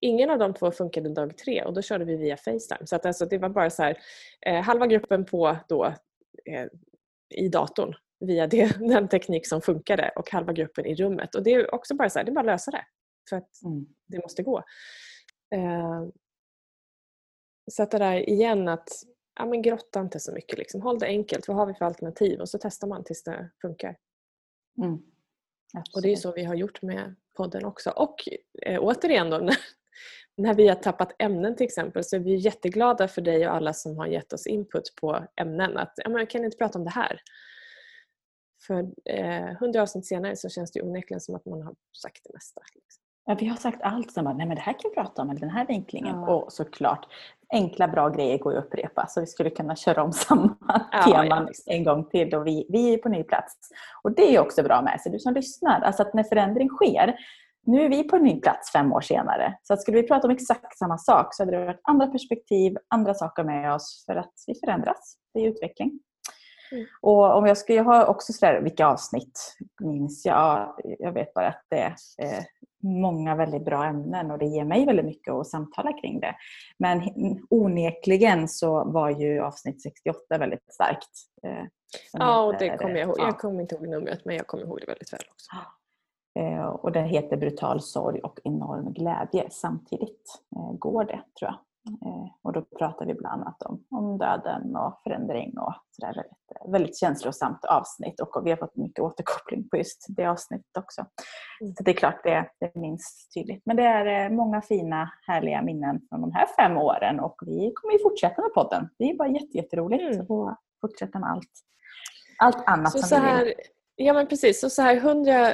Ingen 0.00 0.30
av 0.30 0.38
de 0.38 0.54
två 0.54 0.70
funkade 0.70 1.08
dag 1.08 1.38
tre 1.38 1.64
och 1.64 1.74
då 1.74 1.82
körde 1.82 2.04
vi 2.04 2.16
via 2.16 2.36
Facetime. 2.36 2.86
Så 2.86 2.96
att 2.96 3.06
alltså, 3.06 3.26
det 3.26 3.38
var 3.38 3.48
bara 3.48 3.70
så 3.70 3.82
här, 3.82 3.98
eh, 4.46 4.62
halva 4.62 4.86
gruppen 4.86 5.24
på 5.24 5.56
då, 5.68 5.84
eh, 6.44 6.66
i 7.34 7.48
datorn 7.48 7.94
via 8.20 8.46
det, 8.46 8.76
den 8.80 9.08
teknik 9.08 9.46
som 9.46 9.60
funkade 9.60 10.12
och 10.16 10.30
halva 10.30 10.52
gruppen 10.52 10.86
i 10.86 10.94
rummet. 10.94 11.34
Och 11.34 11.42
Det 11.42 11.54
är 11.54 11.74
också 11.74 11.94
bara 11.94 12.10
så 12.10 12.18
här, 12.18 12.26
det 12.26 12.30
är 12.30 12.34
bara 12.34 12.40
att 12.40 12.46
lösa 12.46 12.70
det. 12.70 12.84
För 13.28 13.36
att 13.36 13.62
mm. 13.64 13.86
det 14.06 14.18
måste 14.18 14.42
gå. 14.42 14.58
Eh, 15.54 16.06
så 17.70 17.82
att 17.82 17.90
det 17.90 17.98
där 17.98 18.28
igen 18.28 18.68
att 18.68 18.88
ja, 19.38 19.46
men 19.46 19.62
grotta 19.62 20.00
inte 20.00 20.20
så 20.20 20.32
mycket. 20.32 20.58
Liksom. 20.58 20.82
Håll 20.82 20.98
det 20.98 21.06
enkelt. 21.06 21.48
Vad 21.48 21.56
har 21.56 21.66
vi 21.66 21.74
för 21.74 21.84
alternativ? 21.84 22.40
Och 22.40 22.48
så 22.48 22.58
testar 22.58 22.88
man 22.88 23.04
tills 23.04 23.22
det 23.22 23.50
funkar. 23.62 23.96
Mm. 24.78 24.98
Och 25.94 26.02
Det 26.02 26.12
är 26.12 26.16
så 26.16 26.32
vi 26.32 26.44
har 26.44 26.54
gjort 26.54 26.82
med 26.82 27.14
podden 27.36 27.64
också. 27.64 27.90
Och 27.90 28.28
eh, 28.62 28.80
återigen 28.82 29.30
då, 29.30 29.38
när, 29.42 29.56
när 30.38 30.54
vi 30.54 30.68
har 30.68 30.74
tappat 30.74 31.14
ämnen 31.18 31.56
till 31.56 31.64
exempel 31.64 32.04
så 32.04 32.16
är 32.16 32.20
vi 32.20 32.34
jätteglada 32.34 33.08
för 33.08 33.22
dig 33.22 33.48
och 33.48 33.54
alla 33.54 33.72
som 33.72 33.98
har 33.98 34.06
gett 34.06 34.32
oss 34.32 34.46
input 34.46 34.94
på 35.00 35.24
ämnen. 35.36 35.76
Att 35.76 35.92
ja, 35.96 36.26
kan 36.26 36.44
inte 36.44 36.56
prata 36.56 36.78
om 36.78 36.84
det 36.84 36.90
här? 36.90 37.20
För 38.66 38.86
eh, 39.04 39.56
hundra 39.60 39.82
avsnitt 39.82 40.06
senare 40.06 40.36
så 40.36 40.48
känns 40.48 40.72
det 40.72 40.82
onekligen 40.82 41.20
som 41.20 41.34
att 41.34 41.46
man 41.46 41.62
har 41.62 41.74
sagt 42.02 42.20
det 42.24 42.32
mesta. 42.34 42.60
Liksom. 42.74 43.02
Ja, 43.24 43.36
vi 43.40 43.46
har 43.46 43.56
sagt 43.56 43.82
allt 43.82 44.12
som 44.12 44.24
bara, 44.24 44.34
nej 44.34 44.46
men 44.46 44.56
det 44.56 44.62
här 44.62 44.72
kan 44.72 44.90
vi 44.90 44.94
prata 44.94 45.22
om, 45.22 45.30
eller 45.30 45.40
den 45.40 45.50
här 45.50 45.66
vinklingen. 45.66 46.16
Ja. 46.16 46.34
Och 46.34 46.52
såklart, 46.52 47.06
enkla 47.52 47.88
bra 47.88 48.08
grejer 48.08 48.38
går 48.38 48.52
ju 48.52 48.58
att 48.58 48.64
upprepa. 48.64 49.06
Så 49.06 49.20
vi 49.20 49.26
skulle 49.26 49.50
kunna 49.50 49.76
köra 49.76 50.02
om 50.02 50.12
samma 50.28 50.56
ja, 50.92 51.02
teman 51.02 51.48
ja, 51.64 51.74
en 51.74 51.84
gång 51.84 52.04
till 52.04 52.34
och 52.34 52.46
vi, 52.46 52.66
vi 52.68 52.94
är 52.94 52.98
på 52.98 53.08
ny 53.08 53.22
plats. 53.22 53.54
Och 54.02 54.12
det 54.12 54.34
är 54.34 54.40
också 54.40 54.62
bra 54.62 54.82
med 54.82 55.00
sig, 55.00 55.12
du 55.12 55.18
som 55.18 55.34
lyssnar. 55.34 55.80
Alltså 55.80 56.02
att 56.02 56.14
när 56.14 56.24
förändring 56.24 56.68
sker, 56.68 57.16
nu 57.66 57.84
är 57.84 57.88
vi 57.88 58.04
på 58.04 58.16
en 58.16 58.22
ny 58.22 58.40
plats 58.40 58.72
fem 58.72 58.92
år 58.92 59.00
senare. 59.00 59.58
Så 59.62 59.72
att 59.72 59.82
skulle 59.82 60.00
vi 60.00 60.08
prata 60.08 60.26
om 60.26 60.34
exakt 60.34 60.78
samma 60.78 60.98
sak 60.98 61.34
så 61.34 61.42
hade 61.42 61.58
det 61.58 61.64
varit 61.64 61.80
andra 61.82 62.06
perspektiv, 62.06 62.76
andra 62.88 63.14
saker 63.14 63.44
med 63.44 63.74
oss 63.74 64.04
för 64.06 64.16
att 64.16 64.34
vi 64.46 64.54
förändras. 64.54 65.16
Det 65.34 65.40
är 65.40 65.48
utveckling. 65.48 66.00
Mm. 66.72 66.86
Och 67.00 67.36
om 67.36 67.46
jag, 67.46 67.58
ska, 67.58 67.74
jag 67.74 67.84
har 67.84 68.06
också 68.06 68.32
sådär, 68.32 68.60
vilka 68.60 68.86
avsnitt 68.86 69.56
minns 69.80 70.26
jag? 70.26 70.74
Jag 70.98 71.12
vet 71.12 71.34
bara 71.34 71.48
att 71.48 71.64
det 71.70 71.80
är 71.80 71.94
många 72.82 73.34
väldigt 73.34 73.64
bra 73.64 73.84
ämnen 73.84 74.30
och 74.30 74.38
det 74.38 74.46
ger 74.46 74.64
mig 74.64 74.86
väldigt 74.86 75.04
mycket 75.04 75.34
att 75.34 75.46
samtala 75.46 75.92
kring 75.92 76.20
det. 76.20 76.34
Men 76.78 77.02
onekligen 77.50 78.48
så 78.48 78.84
var 78.84 79.10
ju 79.10 79.40
avsnitt 79.40 79.82
68 79.82 80.38
väldigt 80.38 80.72
starkt. 80.74 81.10
Eh, 81.42 81.64
ja, 82.12 82.42
och 82.42 82.58
det 82.58 82.76
kommer 82.76 82.94
jag 82.94 83.08
ihåg. 83.08 83.16
Jag 83.18 83.38
kommer 83.38 83.60
inte 83.60 83.74
ihåg 83.74 83.88
numret 83.88 84.24
men 84.24 84.36
jag 84.36 84.46
kommer 84.46 84.64
ihåg 84.64 84.80
det 84.80 84.86
väldigt 84.86 85.12
väl 85.12 85.20
också. 85.30 85.50
Eh, 86.34 86.66
och 86.66 86.92
den 86.92 87.04
heter 87.04 87.36
Brutal 87.36 87.80
sorg 87.80 88.20
och 88.20 88.40
enorm 88.44 88.92
glädje 88.92 89.48
samtidigt. 89.50 90.42
Går 90.78 91.04
det, 91.04 91.22
tror 91.38 91.50
jag. 91.50 91.54
Eh, 91.88 92.26
och 92.42 92.52
då 92.52 92.62
pratar 92.78 93.06
vi 93.06 93.14
bland 93.14 93.42
annat 93.42 93.62
om, 93.62 93.84
om 93.90 94.18
döden 94.18 94.76
och 94.76 95.00
förändring 95.02 95.58
och 95.58 95.74
sådär. 95.90 96.14
Väldigt, 96.14 96.72
väldigt 96.72 96.98
känslosamt 96.98 97.64
avsnitt 97.64 98.20
och 98.20 98.46
vi 98.46 98.50
har 98.50 98.56
fått 98.56 98.76
mycket 98.76 99.00
återkoppling 99.00 99.68
på 99.68 99.76
just 99.76 100.06
det 100.08 100.26
avsnittet 100.26 100.76
också. 100.78 101.04
Mm. 101.60 101.74
Så 101.74 101.82
det 101.82 101.90
är 101.90 101.94
klart 101.94 102.20
det, 102.24 102.50
det 102.60 102.74
minns 102.74 103.28
tydligt. 103.34 103.62
Men 103.66 103.76
det 103.76 103.82
är 103.82 104.24
eh, 104.24 104.36
många 104.36 104.62
fina 104.62 105.10
härliga 105.26 105.62
minnen 105.62 106.00
från 106.08 106.20
de 106.20 106.32
här 106.32 106.46
fem 106.56 106.76
åren 106.76 107.20
och 107.20 107.36
vi 107.46 107.72
kommer 107.74 107.92
ju 107.92 108.02
fortsätta 108.02 108.42
med 108.42 108.54
podden. 108.54 108.88
Det 108.98 109.04
är 109.04 109.16
bara 109.16 109.28
jätteroligt 109.28 110.02
mm. 110.02 110.20
att 110.20 110.58
fortsätta 110.80 111.18
med 111.18 111.30
allt, 111.30 111.52
allt 112.38 112.68
annat 112.68 112.92
så 112.92 112.98
som 112.98 113.08
så 113.08 113.24
vi 113.24 113.44
vill. 113.44 113.54
Ja 114.00 114.12
men 114.12 114.26
precis, 114.26 114.64
och 114.64 114.72
så 114.72 114.82
här 114.82 114.96
hundra, 114.96 115.52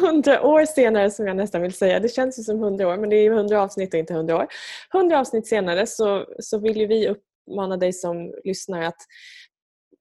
hundra 0.00 0.42
år 0.42 0.64
senare 0.64 1.10
som 1.10 1.26
jag 1.26 1.36
nästan 1.36 1.62
vill 1.62 1.72
säga, 1.72 2.00
det 2.00 2.08
känns 2.08 2.38
ju 2.38 2.42
som 2.42 2.58
hundra 2.58 2.88
år 2.88 2.96
men 2.96 3.10
det 3.10 3.16
är 3.16 3.22
ju 3.22 3.32
hundra 3.32 3.62
avsnitt 3.62 3.94
och 3.94 4.00
inte 4.00 4.14
hundra 4.14 4.36
år. 4.36 4.46
Hundra 4.92 5.20
avsnitt 5.20 5.46
senare 5.46 5.86
så, 5.86 6.26
så 6.38 6.58
vill 6.58 6.76
ju 6.76 6.86
vi 6.86 7.08
uppmana 7.08 7.76
dig 7.76 7.92
som 7.92 8.34
lyssnar 8.44 8.82
att 8.82 8.98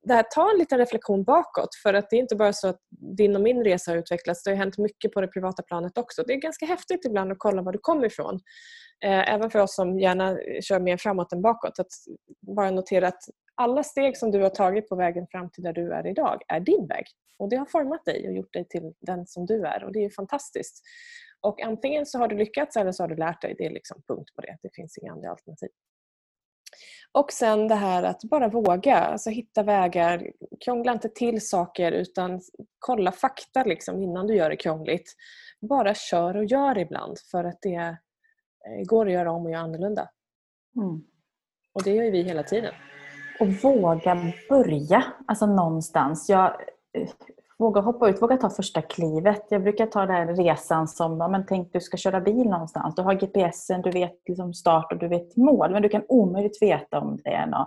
det 0.04 0.14
här, 0.14 0.24
ta 0.24 0.52
en 0.52 0.58
liten 0.58 0.78
reflektion 0.78 1.24
bakåt 1.24 1.76
för 1.84 1.94
att 1.94 2.10
det 2.10 2.16
är 2.16 2.20
inte 2.20 2.36
bara 2.36 2.54
så 2.54 2.68
att 2.68 2.80
din 3.18 3.36
och 3.36 3.42
min 3.42 3.64
resa 3.64 3.92
har 3.92 3.98
utvecklats, 3.98 4.44
det 4.44 4.52
har 4.52 4.58
hänt 4.58 4.78
mycket 4.78 5.12
på 5.12 5.22
det 5.22 5.28
privata 5.28 5.64
planet 5.64 5.98
också. 5.98 6.24
Det 6.28 6.34
är 6.34 6.38
ganska 6.38 6.66
häftigt 6.66 7.06
ibland 7.06 7.32
att 7.32 7.40
kolla 7.40 7.62
var 7.62 7.72
du 7.72 7.80
kommer 7.82 8.06
ifrån. 8.06 8.40
Eh, 9.06 9.34
även 9.34 9.50
för 9.50 9.60
oss 9.60 9.76
som 9.76 10.00
gärna 10.00 10.38
kör 10.62 10.80
mer 10.80 10.98
framåt 10.98 11.34
än 11.34 11.42
bakåt. 11.42 11.80
Att 11.80 11.88
bara 12.56 12.72
notera 12.72 13.08
att 13.08 13.24
alla 13.60 13.84
steg 13.84 14.18
som 14.18 14.32
du 14.32 14.42
har 14.42 14.50
tagit 14.50 14.90
på 14.90 14.96
vägen 14.96 15.28
fram 15.28 15.50
till 15.50 15.64
där 15.64 15.74
du 15.74 15.94
är 15.94 16.08
idag 16.08 16.42
är 16.48 16.60
din 16.60 16.88
väg. 16.88 17.06
Och 17.38 17.50
Det 17.50 17.56
har 17.56 17.66
format 17.66 18.06
dig 18.06 18.28
och 18.28 18.34
gjort 18.34 18.54
dig 18.54 18.68
till 18.68 18.94
den 19.00 19.28
som 19.28 19.46
du 19.46 19.66
är 19.66 19.84
och 19.84 19.92
det 19.92 20.06
är 20.06 20.10
fantastiskt. 20.10 20.82
Och 21.42 21.62
Antingen 21.62 22.06
så 22.06 22.18
har 22.18 22.28
du 22.28 22.38
lyckats 22.38 22.76
eller 22.76 22.92
så 22.92 23.04
har 23.04 23.08
du 23.08 23.16
lärt 23.16 23.42
dig. 23.42 23.56
Det 23.58 23.66
är 23.66 23.70
liksom 23.70 24.02
punkt 24.08 24.36
på 24.36 24.42
det. 24.42 24.58
Det 24.62 24.76
finns 24.76 24.98
inga 24.98 25.12
andra 25.12 25.30
alternativ. 25.30 25.70
Och 27.12 27.32
sen 27.32 27.68
det 27.68 27.76
här 27.76 28.04
att 28.04 28.24
bara 28.24 28.48
våga, 28.48 28.98
alltså 28.98 29.30
hitta 29.30 29.64
vägar. 29.64 30.32
Krångla 30.66 30.92
inte 30.92 31.10
till 31.10 31.48
saker 31.48 31.92
utan 31.92 32.42
kolla 32.80 33.12
fakta 33.12 33.64
liksom 33.64 34.02
innan 34.02 34.28
du 34.28 34.36
gör 34.36 34.50
det 34.50 34.58
krångligt. 34.58 35.16
Bara 35.62 35.94
kör 35.94 36.38
och 36.38 36.46
gör 36.46 36.78
ibland 36.78 37.18
för 37.32 37.44
att 37.44 37.62
det 37.62 37.76
eh, 37.76 38.86
går 38.86 39.08
att 39.08 39.14
göra 39.14 39.32
om 39.32 39.46
och 39.46 39.52
göra 39.52 39.62
annorlunda. 39.62 40.10
Mm. 40.76 41.04
Och 41.74 41.84
det 41.84 41.92
gör 41.92 42.12
vi 42.12 42.22
hela 42.24 42.44
tiden. 42.44 42.74
Och 43.40 43.48
våga 43.48 44.18
börja, 44.50 45.04
alltså 45.28 45.46
någonstans. 45.46 46.30
Jag 46.30 46.52
våga 47.60 47.82
hoppa 47.82 48.10
ut, 48.10 48.22
våga 48.22 48.38
ta 48.38 48.50
första 48.50 48.82
klivet. 48.82 49.46
Jag 49.50 49.64
brukar 49.64 49.86
ta 49.86 50.06
den 50.06 50.36
resan 50.36 50.88
som, 50.88 51.18
ja, 51.18 51.28
men 51.28 51.46
tänk 51.46 51.74
du 51.74 51.82
ska 51.82 51.98
köra 51.98 52.22
bil 52.22 52.50
någonstans. 52.50 52.96
Du 52.96 53.02
har 53.02 53.14
GPSen, 53.14 53.82
du 53.82 53.92
vet 53.92 54.14
liksom 54.28 54.54
start 54.54 54.92
och 54.92 54.98
du 54.98 55.08
vet 55.08 55.38
mål. 55.38 55.72
Men 55.72 55.82
du 55.82 55.90
kan 55.90 56.04
omöjligt 56.10 56.62
veta 56.62 57.00
om 57.00 57.18
det 57.24 57.30
är 57.30 57.46
någon 57.46 57.66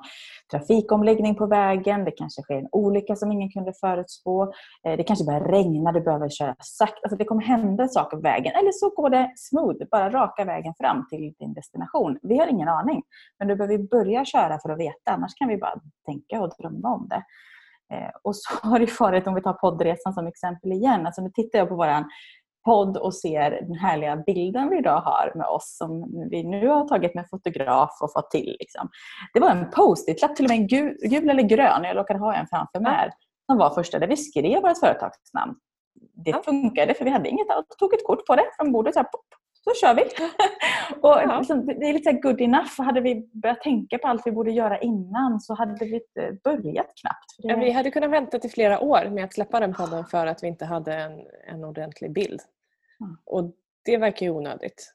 trafikomläggning 0.50 1.34
på 1.34 1.46
vägen. 1.46 2.04
Det 2.04 2.10
kanske 2.10 2.42
sker 2.42 2.54
en 2.54 2.68
olycka 2.72 3.16
som 3.16 3.32
ingen 3.32 3.50
kunde 3.50 3.72
förutspå. 3.80 4.42
Eh, 4.86 4.96
det 4.96 5.04
kanske 5.04 5.24
börjar 5.24 5.40
regna, 5.40 5.92
du 5.92 6.00
behöver 6.00 6.28
köra 6.28 6.56
sakta. 6.58 7.00
Alltså 7.02 7.16
det 7.16 7.24
kommer 7.24 7.42
hända 7.42 7.88
saker 7.88 8.16
på 8.16 8.22
vägen. 8.22 8.52
Eller 8.54 8.72
så 8.72 8.90
går 8.90 9.10
det 9.10 9.32
smooth, 9.36 9.84
bara 9.90 10.10
raka 10.10 10.44
vägen 10.44 10.74
fram 10.78 11.06
till 11.10 11.34
din 11.38 11.54
destination. 11.54 12.18
Vi 12.22 12.38
har 12.38 12.46
ingen 12.46 12.68
aning. 12.68 13.02
Men 13.38 13.48
du 13.48 13.56
behöver 13.56 13.78
börja 13.78 14.24
köra 14.24 14.58
för 14.58 14.70
att 14.70 14.78
veta. 14.78 15.10
Annars 15.10 15.34
kan 15.34 15.48
vi 15.48 15.56
bara 15.56 15.80
tänka 16.06 16.42
och 16.42 16.52
drömma 16.58 16.94
om 16.94 17.08
det. 17.08 17.22
Eh, 17.92 18.10
och 18.22 18.36
så 18.36 18.68
har 18.68 18.78
det 18.78 19.00
varit, 19.00 19.26
om 19.26 19.34
vi 19.34 19.42
tar 19.42 19.52
poddresan 19.52 20.12
som 20.12 20.26
exempel 20.26 20.72
igen, 20.72 21.06
alltså 21.06 21.22
nu 21.22 21.30
tittar 21.30 21.58
jag 21.58 21.68
på 21.68 21.76
våran 21.76 22.04
podd 22.64 22.96
och 22.96 23.14
ser 23.14 23.50
den 23.50 23.74
härliga 23.74 24.16
bilden 24.16 24.68
vi 24.68 24.78
idag 24.78 25.00
har 25.00 25.32
med 25.34 25.46
oss 25.46 25.76
som 25.76 26.10
vi 26.30 26.42
nu 26.42 26.68
har 26.68 26.88
tagit 26.88 27.14
med 27.14 27.28
fotograf 27.30 27.98
och 28.02 28.12
fått 28.12 28.30
till. 28.30 28.56
Liksom. 28.60 28.88
Det 29.34 29.40
var 29.40 29.50
en 29.50 29.70
post-it-lapp, 29.70 30.36
till 30.36 30.44
och 30.44 30.50
med 30.50 30.68
gul, 30.68 30.96
gul 31.02 31.30
eller 31.30 31.42
grön, 31.42 31.84
jag 31.84 31.96
råkade 31.96 32.18
ha 32.18 32.34
en 32.34 32.46
framför 32.46 32.80
mig, 32.80 33.10
som 33.46 33.58
var 33.58 33.70
första 33.70 33.98
där 33.98 34.06
vi 34.06 34.16
skrev 34.16 34.62
vårt 34.62 34.78
företagsnamn. 34.78 35.54
Det 36.24 36.44
funkade 36.44 36.94
för 36.94 37.04
vi 37.04 37.10
hade 37.10 37.28
inget 37.28 37.50
annat. 37.50 37.66
tog 37.78 37.94
ett 37.94 38.06
kort 38.06 38.26
på 38.26 38.36
det 38.36 38.44
från 38.56 38.72
bordet. 38.72 38.94
Så, 38.94 39.00
här, 39.00 39.04
pop, 39.04 39.26
så 39.64 39.70
kör 39.80 39.94
vi! 39.94 40.02
och 41.00 41.10
ja. 41.10 41.38
liksom, 41.38 41.66
det 41.66 41.88
är 41.88 41.92
lite 41.92 42.12
good 42.12 42.40
enough. 42.40 42.80
Hade 42.80 43.00
vi 43.00 43.30
börjat 43.32 43.60
tänka 43.60 43.98
på 43.98 44.08
allt 44.08 44.26
vi 44.26 44.32
borde 44.32 44.50
göra 44.50 44.78
innan 44.78 45.40
så 45.40 45.54
hade 45.54 45.84
vi 45.84 45.94
inte 45.94 46.38
börjat 46.44 46.92
knappt. 47.00 47.36
Det... 47.38 47.56
Vi 47.56 47.70
hade 47.70 47.90
kunnat 47.90 48.10
vänta 48.10 48.38
till 48.38 48.50
flera 48.50 48.80
år 48.80 49.10
med 49.10 49.24
att 49.24 49.34
släppa 49.34 49.60
den 49.60 49.74
podden 49.74 50.04
för 50.04 50.26
att 50.26 50.42
vi 50.42 50.46
inte 50.46 50.64
hade 50.64 50.94
en, 50.94 51.20
en 51.46 51.64
ordentlig 51.64 52.12
bild. 52.12 52.40
Mm. 53.00 53.16
Och 53.24 53.52
det 53.84 53.96
verkar 53.96 54.26
ju 54.26 54.32
onödigt. 54.32 54.94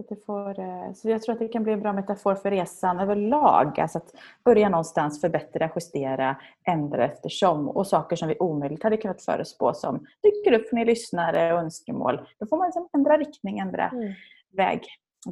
Så, 0.00 0.14
det 0.14 0.24
får, 0.26 0.60
eh, 0.60 0.92
så 0.94 1.08
jag 1.08 1.22
tror 1.22 1.32
att 1.32 1.38
det 1.38 1.48
kan 1.48 1.62
bli 1.62 1.72
en 1.72 1.80
bra 1.80 1.92
metafor 1.92 2.34
för 2.34 2.50
resan 2.50 3.00
överlag. 3.00 3.80
Alltså 3.80 3.98
att 3.98 4.14
börja 4.44 4.68
någonstans, 4.68 5.20
förbättra, 5.20 5.70
justera, 5.74 6.36
ändra 6.64 7.04
eftersom. 7.04 7.68
Och 7.68 7.86
saker 7.86 8.16
som 8.16 8.28
vi 8.28 8.36
omöjligt 8.38 8.82
hade 8.82 8.96
kunnat 8.96 9.22
förespå 9.22 9.74
som 9.74 10.06
dyker 10.22 10.52
upp 10.52 10.68
från 10.68 10.78
er 10.78 10.84
lyssnare 10.84 11.52
och 11.52 11.60
önskemål. 11.60 12.20
Då 12.38 12.46
får 12.46 12.56
man 12.56 12.66
liksom 12.66 12.88
ändra 12.94 13.18
riktning, 13.18 13.58
ändra 13.58 13.88
mm. 13.88 14.12
väg, 14.56 14.82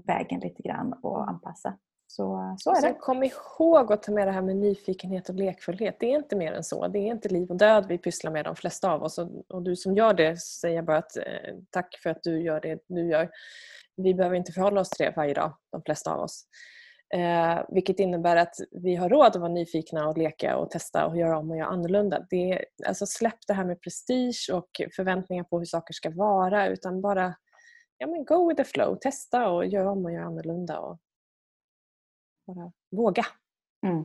vägen 0.07 0.41
lite 0.41 0.63
grann 0.63 0.93
och 1.03 1.29
anpassa. 1.29 1.75
Så, 2.11 2.55
så 2.59 2.71
är 2.71 2.83
det. 2.83 2.95
kom 2.95 3.23
ihåg 3.23 3.93
att 3.93 4.03
ta 4.03 4.13
med 4.13 4.29
det 4.29 4.33
här 4.33 4.43
med 4.43 4.57
nyfikenhet 4.57 5.29
och 5.29 5.35
lekfullhet. 5.35 5.97
Det 6.01 6.13
är 6.13 6.17
inte 6.17 6.37
mer 6.37 6.53
än 6.53 6.65
så. 6.65 6.89
Det 6.89 6.99
är 6.99 7.07
inte 7.07 7.29
liv 7.29 7.51
och 7.51 7.57
död 7.57 7.87
vi 7.89 7.99
pysslar 7.99 8.31
med 8.31 8.45
de 8.45 8.57
flesta 8.57 8.93
av 8.93 9.03
oss. 9.03 9.19
Och, 9.49 9.63
du 9.63 9.77
som 9.77 9.95
gör 9.95 10.15
det 10.15 10.41
säger 10.41 10.83
bara 10.83 10.97
att 10.97 11.17
eh, 11.17 11.23
tack 11.71 11.99
för 12.03 12.11
att 12.11 12.23
du 12.23 12.43
gör 12.43 12.61
det 12.61 12.79
du 12.87 13.11
gör. 13.11 13.31
Vi 13.97 14.15
behöver 14.15 14.37
inte 14.37 14.53
förhålla 14.53 14.81
oss 14.81 14.91
till 14.91 15.07
det 15.07 15.13
varje 15.17 15.35
dag, 15.35 15.53
de 15.73 15.83
flesta 15.83 16.15
av 16.15 16.21
oss. 16.21 16.45
Eh, 17.15 17.61
vilket 17.69 18.01
innebär 18.01 18.37
att 18.37 18.55
vi 18.71 18.97
har 18.97 19.09
råd 19.09 19.27
att 19.27 19.37
vara 19.37 19.53
nyfikna 19.53 20.09
och 20.09 20.19
leka 20.19 20.57
och 20.57 20.71
testa 20.71 21.07
och 21.07 21.17
göra 21.17 21.39
om 21.39 21.51
och 21.51 21.57
göra 21.57 21.69
annorlunda. 21.69 22.27
Det 22.31 22.51
är, 22.51 22.65
alltså 22.87 23.07
släpp 23.07 23.39
det 23.47 23.55
här 23.55 23.65
med 23.65 23.81
prestige 23.81 24.51
och 24.53 24.69
förväntningar 24.97 25.45
på 25.45 25.59
hur 25.59 25.67
saker 25.67 25.95
ska 25.95 26.11
vara 26.11 26.67
utan 26.67 27.01
bara 27.01 27.35
ja, 27.99 28.07
men 28.07 28.25
go 28.25 28.49
with 28.49 28.63
the 28.63 28.65
flow. 28.65 28.99
Testa 29.01 29.49
och 29.49 29.67
göra 29.67 29.91
om 29.91 30.05
och 30.05 30.13
göra 30.13 30.25
annorlunda. 30.25 30.79
Och 30.79 30.99
bara 32.55 32.73
våga. 32.91 33.23
Mm. 33.87 34.05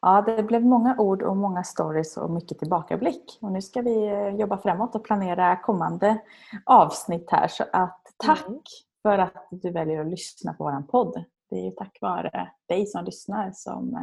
Ja, 0.00 0.22
det 0.22 0.42
blev 0.42 0.64
många 0.64 0.96
ord 0.98 1.22
och 1.22 1.36
många 1.36 1.64
stories 1.64 2.16
och 2.16 2.30
mycket 2.30 2.58
tillbakablick. 2.58 3.38
Och 3.40 3.52
nu 3.52 3.62
ska 3.62 3.82
vi 3.82 4.08
eh, 4.08 4.28
jobba 4.28 4.58
framåt 4.58 4.94
och 4.94 5.04
planera 5.04 5.56
kommande 5.56 6.18
avsnitt 6.64 7.30
här. 7.30 7.48
Så 7.48 7.64
att 7.72 8.02
tack 8.16 8.46
mm. 8.46 8.60
för 9.02 9.18
att 9.18 9.48
du 9.50 9.70
väljer 9.70 10.00
att 10.00 10.10
lyssna 10.10 10.54
på 10.54 10.64
vår 10.64 10.82
podd. 10.82 11.24
Det 11.50 11.56
är 11.56 11.64
ju 11.64 11.70
tack 11.70 11.98
vare 12.00 12.50
dig 12.66 12.86
som 12.86 13.04
lyssnar 13.04 13.52
som 13.52 13.94
eh, 13.94 14.02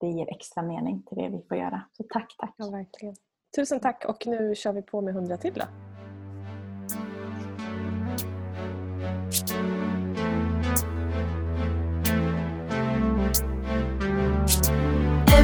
det 0.00 0.06
ger 0.06 0.30
extra 0.30 0.62
mening 0.62 1.02
till 1.02 1.18
det 1.18 1.28
vi 1.28 1.42
får 1.48 1.56
göra. 1.56 1.82
Så 1.92 2.02
tack, 2.08 2.34
tack. 2.38 2.54
Ja, 2.56 2.70
verkligen. 2.70 3.14
Tusen 3.56 3.80
tack 3.80 4.04
och 4.04 4.26
nu 4.26 4.54
kör 4.54 4.72
vi 4.72 4.82
på 4.82 5.00
med 5.00 5.14
hundra 5.14 5.36
till 5.36 5.54
då. 5.54 5.64